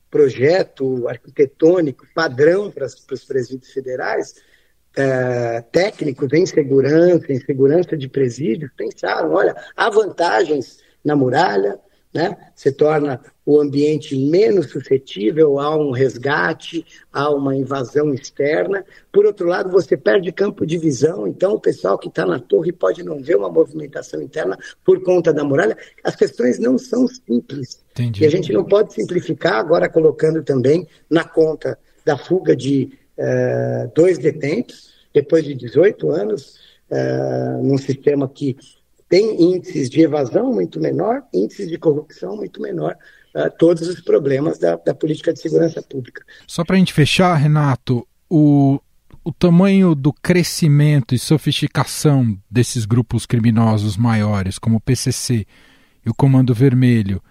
projeto 0.10 1.10
arquitetônico 1.10 2.08
padrão 2.16 2.72
para 2.72 2.86
os 2.86 3.26
presídios 3.26 3.74
federais, 3.74 4.36
é, 4.96 5.62
técnicos 5.72 6.32
em 6.34 6.46
segurança, 6.46 7.32
em 7.32 7.40
segurança 7.40 7.98
de 7.98 8.08
presídios, 8.08 8.72
pensaram, 8.76 9.34
olha, 9.34 9.56
há 9.76 9.90
vantagens 9.90 10.80
na 11.04 11.16
muralha, 11.16 11.80
né? 12.16 12.38
Se 12.56 12.72
torna 12.72 13.20
o 13.46 13.60
ambiente 13.60 14.16
menos 14.16 14.72
suscetível 14.72 15.60
a 15.60 15.76
um 15.76 15.92
resgate, 15.92 16.86
a 17.12 17.30
uma 17.30 17.54
invasão 17.54 18.14
externa. 18.14 18.86
Por 19.12 19.26
outro 19.26 19.48
lado, 19.48 19.70
você 19.70 19.98
perde 19.98 20.32
campo 20.32 20.66
de 20.66 20.78
visão, 20.78 21.28
então 21.28 21.56
o 21.56 21.60
pessoal 21.60 21.98
que 21.98 22.08
está 22.08 22.26
na 22.26 22.40
torre 22.40 22.72
pode 22.72 23.04
não 23.04 23.22
ver 23.22 23.36
uma 23.36 23.50
movimentação 23.50 24.22
interna 24.22 24.58
por 24.84 25.04
conta 25.04 25.34
da 25.34 25.44
muralha. 25.44 25.78
As 26.06 26.16
questões 26.16 26.58
não 26.58 26.78
são 26.78 27.06
simples. 27.06 27.84
Entendi. 27.92 28.24
E 28.24 28.26
a 28.26 28.30
gente 28.30 28.54
não 28.54 28.64
pode 28.64 28.94
simplificar 28.94 29.56
agora 29.56 29.90
colocando 29.90 30.42
também 30.42 30.88
na 31.10 31.26
conta 31.26 31.78
da 32.06 32.18
fuga 32.18 32.56
de 32.56 32.98
é, 33.18 33.90
dois 33.96 34.18
detentos, 34.18 34.94
depois 35.14 35.44
de 35.44 35.54
18 35.54 36.10
anos, 36.10 36.60
é, 36.90 37.58
num 37.62 37.78
sistema 37.78 38.28
que 38.28 38.58
tem 39.08 39.42
índices 39.42 39.90
de 39.90 40.02
evasão 40.02 40.52
muito 40.54 40.80
menor, 40.80 41.24
índices 41.34 41.70
de 41.70 41.78
corrupção 41.78 42.36
muito 42.36 42.62
menor, 42.62 42.96
é, 43.34 43.50
todos 43.50 43.88
os 43.88 44.02
problemas 44.02 44.58
da, 44.58 44.76
da 44.76 44.94
política 44.94 45.34
de 45.34 45.40
segurança 45.40 45.82
pública. 45.82 46.24
Só 46.48 46.64
para 46.64 46.76
a 46.76 46.80
gente 46.80 46.94
fechar, 46.94 47.36
Renato, 47.36 48.08
o, 48.30 48.80
o 49.24 49.32
tamanho 49.32 49.96
do 49.96 50.12
crescimento 50.12 51.16
e 51.16 51.20
sofisticação 51.20 52.38
desses 52.50 52.86
grupos 52.86 53.26
criminosos 53.26 53.98
maiores, 53.98 54.58
como 54.60 54.78
o 54.78 54.82
PCC 54.82 55.46
e 56.06 56.10
o 56.10 56.14
Comando 56.14 56.54
Vermelho, 56.54 57.22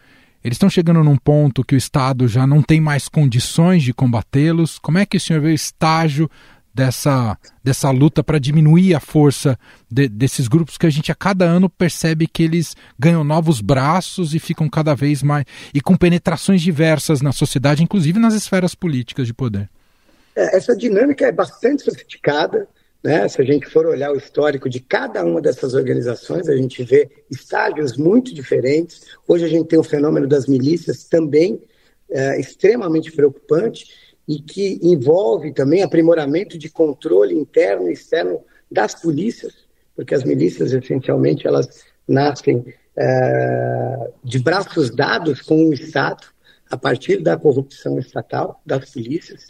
eles 0.44 0.57
estão 0.57 0.68
chegando 0.68 1.02
num 1.02 1.16
ponto 1.16 1.64
que 1.64 1.74
o 1.74 1.78
Estado 1.78 2.28
já 2.28 2.46
não 2.46 2.62
tem 2.62 2.78
mais 2.78 3.09
condições 3.09 3.83
de 3.83 3.94
combatê-los. 3.94 4.78
Como 4.78 4.98
é 4.98 5.07
que 5.07 5.16
o 5.16 5.20
senhor 5.20 5.40
vê 5.40 5.48
o 5.48 5.54
estágio 5.54 6.30
dessa, 6.74 7.38
dessa 7.62 7.90
luta 7.90 8.22
para 8.22 8.38
diminuir 8.38 8.94
a 8.94 9.00
força 9.00 9.59
de, 9.90 10.07
desses 10.07 10.46
grupos 10.46 10.76
que 10.76 10.85
a 10.85 10.90
gente 10.90 11.11
a 11.11 11.14
cada 11.14 11.46
ano 11.46 11.70
percebe 11.70 12.26
que 12.26 12.42
eles 12.42 12.76
ganham 12.98 13.24
novos 13.24 13.62
braços 13.62 14.35
e 14.35 14.38
ficam 14.38 14.68
cada 14.68 14.94
vez 14.94 15.22
mais. 15.22 15.46
e 15.72 15.80
com 15.80 15.96
penetrações 15.96 16.61
diversas 16.61 17.22
na 17.22 17.33
sociedade, 17.33 17.83
inclusive 17.83 18.18
nas 18.18 18.35
esferas 18.35 18.74
políticas 18.74 19.26
de 19.26 19.33
poder? 19.33 19.70
É, 20.37 20.57
essa 20.57 20.76
dinâmica 20.76 21.24
é 21.24 21.33
bastante 21.33 21.85
sofisticada. 21.85 22.68
Né? 23.04 23.28
Se 23.28 23.42
a 23.42 23.44
gente 23.44 23.66
for 23.66 23.84
olhar 23.84 24.10
o 24.10 24.16
histórico 24.16 24.66
de 24.66 24.80
cada 24.80 25.22
uma 25.22 25.42
dessas 25.42 25.74
organizações, 25.74 26.48
a 26.48 26.56
gente 26.56 26.82
vê 26.82 27.10
estágios 27.30 27.98
muito 27.98 28.34
diferentes. 28.34 29.02
Hoje 29.28 29.44
a 29.44 29.48
gente 29.48 29.68
tem 29.68 29.78
o 29.78 29.84
fenômeno 29.84 30.26
das 30.26 30.46
milícias 30.46 31.04
também 31.04 31.62
é, 32.08 32.40
extremamente 32.40 33.12
preocupante 33.12 33.84
e 34.26 34.40
que 34.40 34.80
envolve 34.82 35.52
também 35.52 35.82
aprimoramento 35.82 36.56
de 36.56 36.70
controle 36.70 37.34
interno 37.34 37.90
e 37.90 37.92
externo 37.92 38.40
das 38.70 38.94
polícias, 38.94 39.52
porque 39.94 40.14
as 40.14 40.24
milícias 40.24 40.72
essencialmente 40.72 41.46
elas 41.46 41.84
nascem 42.08 42.64
é, 42.96 44.10
de 44.24 44.38
braços 44.38 44.88
dados 44.88 45.42
com 45.42 45.68
o 45.68 45.74
Estado 45.74 46.26
a 46.70 46.76
partir 46.78 47.22
da 47.22 47.36
corrupção 47.36 47.98
estatal 47.98 48.62
das 48.64 48.90
polícias 48.90 49.46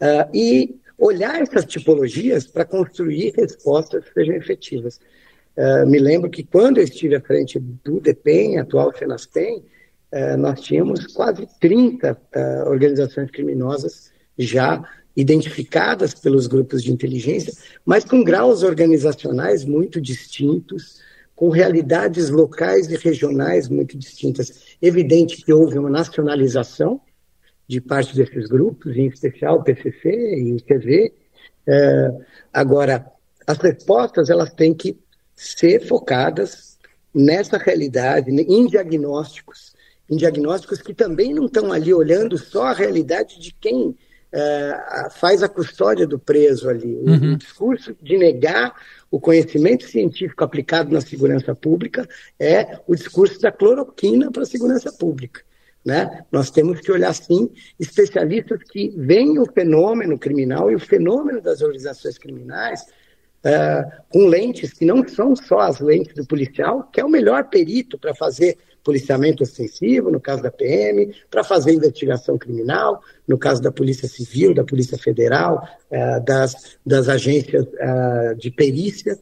é, 0.00 0.28
e 0.34 0.74
olhar 0.98 1.40
essas 1.40 1.64
tipologias 1.64 2.46
para 2.46 2.64
construir 2.64 3.32
respostas 3.36 4.04
que 4.04 4.12
sejam 4.14 4.34
efetivas. 4.34 4.98
Uh, 5.56 5.86
me 5.86 5.98
lembro 5.98 6.30
que 6.30 6.42
quando 6.42 6.78
eu 6.78 6.84
estive 6.84 7.14
à 7.14 7.20
frente 7.20 7.58
do 7.58 8.00
DEPEN, 8.00 8.58
atual 8.58 8.92
FENASPEN, 8.92 9.62
uh, 10.12 10.36
nós 10.38 10.60
tínhamos 10.60 11.06
quase 11.08 11.46
30 11.60 12.12
uh, 12.12 12.68
organizações 12.68 13.30
criminosas 13.30 14.12
já 14.38 14.82
identificadas 15.16 16.12
pelos 16.12 16.46
grupos 16.46 16.82
de 16.82 16.92
inteligência, 16.92 17.52
mas 17.86 18.04
com 18.04 18.22
graus 18.22 18.62
organizacionais 18.62 19.64
muito 19.64 19.98
distintos, 19.98 21.00
com 21.34 21.48
realidades 21.48 22.28
locais 22.28 22.88
e 22.88 22.96
regionais 22.96 23.68
muito 23.68 23.96
distintas. 23.96 24.76
Evidente 24.80 25.42
que 25.42 25.52
houve 25.52 25.78
uma 25.78 25.90
nacionalização 25.90 27.00
de 27.68 27.80
parte 27.80 28.14
desses 28.14 28.46
grupos, 28.46 28.96
em 28.96 29.06
especial 29.06 29.56
o 29.56 29.62
PCC 29.62 30.08
e 30.08 30.52
o. 30.52 31.12
É, 31.66 32.12
agora, 32.52 33.06
as 33.46 33.58
respostas 33.58 34.30
elas 34.30 34.52
têm 34.52 34.72
que 34.72 34.98
ser 35.34 35.80
focadas 35.80 36.78
nessa 37.14 37.56
realidade, 37.58 38.30
em 38.30 38.66
diagnósticos, 38.66 39.74
em 40.08 40.16
diagnósticos 40.16 40.80
que 40.80 40.94
também 40.94 41.34
não 41.34 41.46
estão 41.46 41.72
ali 41.72 41.92
olhando 41.92 42.38
só 42.38 42.64
a 42.64 42.72
realidade 42.72 43.40
de 43.40 43.52
quem 43.52 43.96
é, 44.32 45.08
faz 45.12 45.42
a 45.42 45.48
custódia 45.48 46.06
do 46.06 46.18
preso 46.18 46.68
ali. 46.68 46.94
Uhum. 46.94 47.34
O 47.34 47.36
discurso 47.36 47.96
de 48.02 48.18
negar 48.18 48.74
o 49.10 49.18
conhecimento 49.18 49.84
científico 49.84 50.44
aplicado 50.44 50.92
na 50.92 51.00
segurança 51.00 51.54
pública 51.54 52.06
é 52.38 52.78
o 52.86 52.94
discurso 52.94 53.40
da 53.40 53.50
cloroquina 53.50 54.30
para 54.30 54.42
a 54.42 54.46
segurança 54.46 54.92
pública. 54.92 55.42
Né? 55.86 56.24
Nós 56.32 56.50
temos 56.50 56.80
que 56.80 56.90
olhar, 56.90 57.14
sim, 57.14 57.48
especialistas 57.78 58.58
que 58.64 58.92
veem 58.96 59.38
o 59.38 59.46
fenômeno 59.46 60.18
criminal 60.18 60.68
e 60.68 60.74
o 60.74 60.80
fenômeno 60.80 61.40
das 61.40 61.62
organizações 61.62 62.18
criminais 62.18 62.82
uh, 62.82 64.02
com 64.08 64.26
lentes 64.26 64.72
que 64.72 64.84
não 64.84 65.06
são 65.06 65.36
só 65.36 65.60
as 65.60 65.78
lentes 65.78 66.12
do 66.12 66.26
policial, 66.26 66.90
que 66.92 67.00
é 67.00 67.04
o 67.04 67.08
melhor 67.08 67.44
perito 67.44 67.96
para 67.96 68.12
fazer 68.16 68.58
policiamento 68.82 69.44
ostensivo, 69.44 70.10
no 70.10 70.20
caso 70.20 70.42
da 70.42 70.50
PM, 70.50 71.14
para 71.30 71.44
fazer 71.44 71.74
investigação 71.74 72.36
criminal, 72.36 73.00
no 73.26 73.38
caso 73.38 73.62
da 73.62 73.70
Polícia 73.70 74.08
Civil, 74.08 74.54
da 74.54 74.64
Polícia 74.64 74.98
Federal, 74.98 75.68
uh, 75.88 76.24
das, 76.24 76.76
das 76.84 77.08
agências 77.08 77.64
uh, 77.64 78.34
de 78.36 78.50
perícia, 78.50 79.16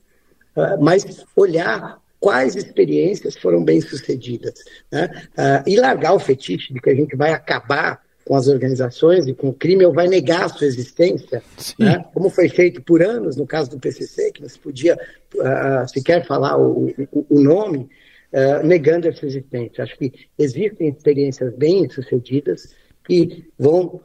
mas 0.81 1.27
olhar 1.35 2.01
quais 2.25 2.57
experiências 2.57 3.37
foram 3.37 3.63
bem 3.63 3.83
sucedidas. 3.83 4.55
Né? 4.91 5.11
Uh, 5.37 5.69
e 5.69 5.77
largar 5.77 6.15
o 6.15 6.19
fetiche 6.19 6.73
de 6.73 6.81
que 6.81 6.89
a 6.89 6.95
gente 6.95 7.15
vai 7.15 7.35
acabar 7.35 8.03
com 8.25 8.35
as 8.35 8.49
organizações 8.49 9.27
e 9.27 9.35
com 9.35 9.51
o 9.51 9.53
crime, 9.53 9.85
ou 9.85 9.93
vai 9.93 10.09
negar 10.09 10.45
a 10.45 10.49
sua 10.49 10.67
existência, 10.67 11.43
né? 11.79 12.03
como 12.15 12.31
foi 12.31 12.49
feito 12.49 12.81
por 12.81 13.03
anos 13.03 13.37
no 13.37 13.47
caso 13.47 13.69
do 13.69 13.79
PCC, 13.79 14.33
que 14.33 14.41
não 14.41 14.49
se 14.49 14.59
podia 14.59 14.97
uh, 15.35 15.87
sequer 15.87 16.27
falar 16.27 16.57
o, 16.57 16.87
o, 17.13 17.27
o 17.29 17.41
nome, 17.43 17.91
uh, 18.33 18.67
negando 18.67 19.07
essa 19.07 19.27
existência. 19.27 19.85
Acho 19.85 19.99
que 19.99 20.11
existem 20.39 20.89
experiências 20.89 21.53
bem 21.55 21.87
sucedidas 21.91 22.75
que 23.07 23.45
vão 23.59 24.01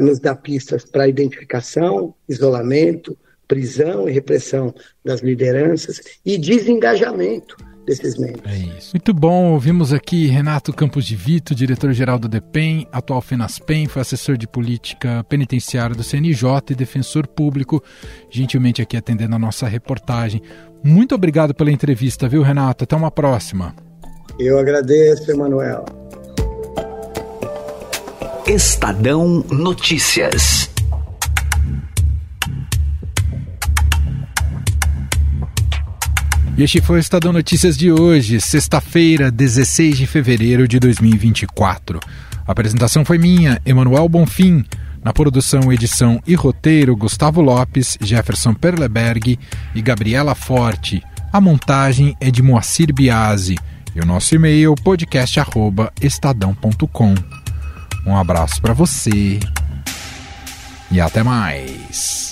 nos 0.00 0.18
dar 0.18 0.36
pistas 0.36 0.86
para 0.86 1.06
identificação, 1.06 2.14
isolamento, 2.26 3.14
prisão 3.52 4.08
e 4.08 4.12
repressão 4.12 4.74
das 5.04 5.20
lideranças 5.20 6.00
e 6.24 6.38
desengajamento 6.38 7.54
desses 7.84 8.16
membros. 8.16 8.50
É 8.50 8.56
isso. 8.78 8.92
Muito 8.94 9.12
bom. 9.12 9.52
Ouvimos 9.52 9.92
aqui 9.92 10.26
Renato 10.26 10.72
Campos 10.72 11.04
de 11.04 11.14
Vito, 11.14 11.54
diretor-geral 11.54 12.18
do 12.18 12.28
DEPEN, 12.28 12.86
atual 12.90 13.20
FENASPEN, 13.20 13.88
foi 13.88 14.00
assessor 14.00 14.38
de 14.38 14.48
política 14.48 15.22
penitenciária 15.28 15.94
do 15.94 16.02
CNJ 16.02 16.70
e 16.70 16.74
defensor 16.74 17.26
público, 17.26 17.82
gentilmente 18.30 18.80
aqui 18.80 18.96
atendendo 18.96 19.34
a 19.34 19.38
nossa 19.38 19.68
reportagem. 19.68 20.40
Muito 20.82 21.14
obrigado 21.14 21.54
pela 21.54 21.70
entrevista, 21.70 22.26
viu, 22.26 22.40
Renato? 22.40 22.84
Até 22.84 22.96
uma 22.96 23.10
próxima. 23.10 23.76
Eu 24.38 24.58
agradeço, 24.58 25.30
Emanuel. 25.30 25.84
Estadão 28.46 29.44
Notícias. 29.50 30.71
Este 36.58 36.80
foi 36.80 36.96
o 36.96 37.00
Estadão 37.00 37.32
Notícias 37.32 37.76
de 37.76 37.90
hoje, 37.90 38.40
sexta-feira, 38.40 39.30
16 39.30 39.96
de 39.96 40.06
fevereiro 40.06 40.68
de 40.68 40.78
2024. 40.78 41.98
A 42.46 42.52
apresentação 42.52 43.04
foi 43.04 43.18
minha, 43.18 43.60
Emanuel 43.64 44.08
Bonfim. 44.08 44.64
Na 45.02 45.12
produção, 45.12 45.72
edição 45.72 46.22
e 46.26 46.34
roteiro, 46.34 46.94
Gustavo 46.94 47.40
Lopes, 47.40 47.96
Jefferson 48.00 48.54
Perleberg 48.54 49.38
e 49.74 49.82
Gabriela 49.82 50.34
Forte. 50.34 51.02
A 51.32 51.40
montagem 51.40 52.14
é 52.20 52.30
de 52.30 52.42
Moacir 52.42 52.94
Biasi. 52.94 53.56
E 53.94 54.00
o 54.00 54.06
nosso 54.06 54.34
e-mail, 54.34 54.74
podcast.estadão.com. 54.74 57.14
Um 58.06 58.16
abraço 58.16 58.60
para 58.60 58.74
você 58.74 59.38
e 60.90 61.00
até 61.00 61.22
mais. 61.22 62.31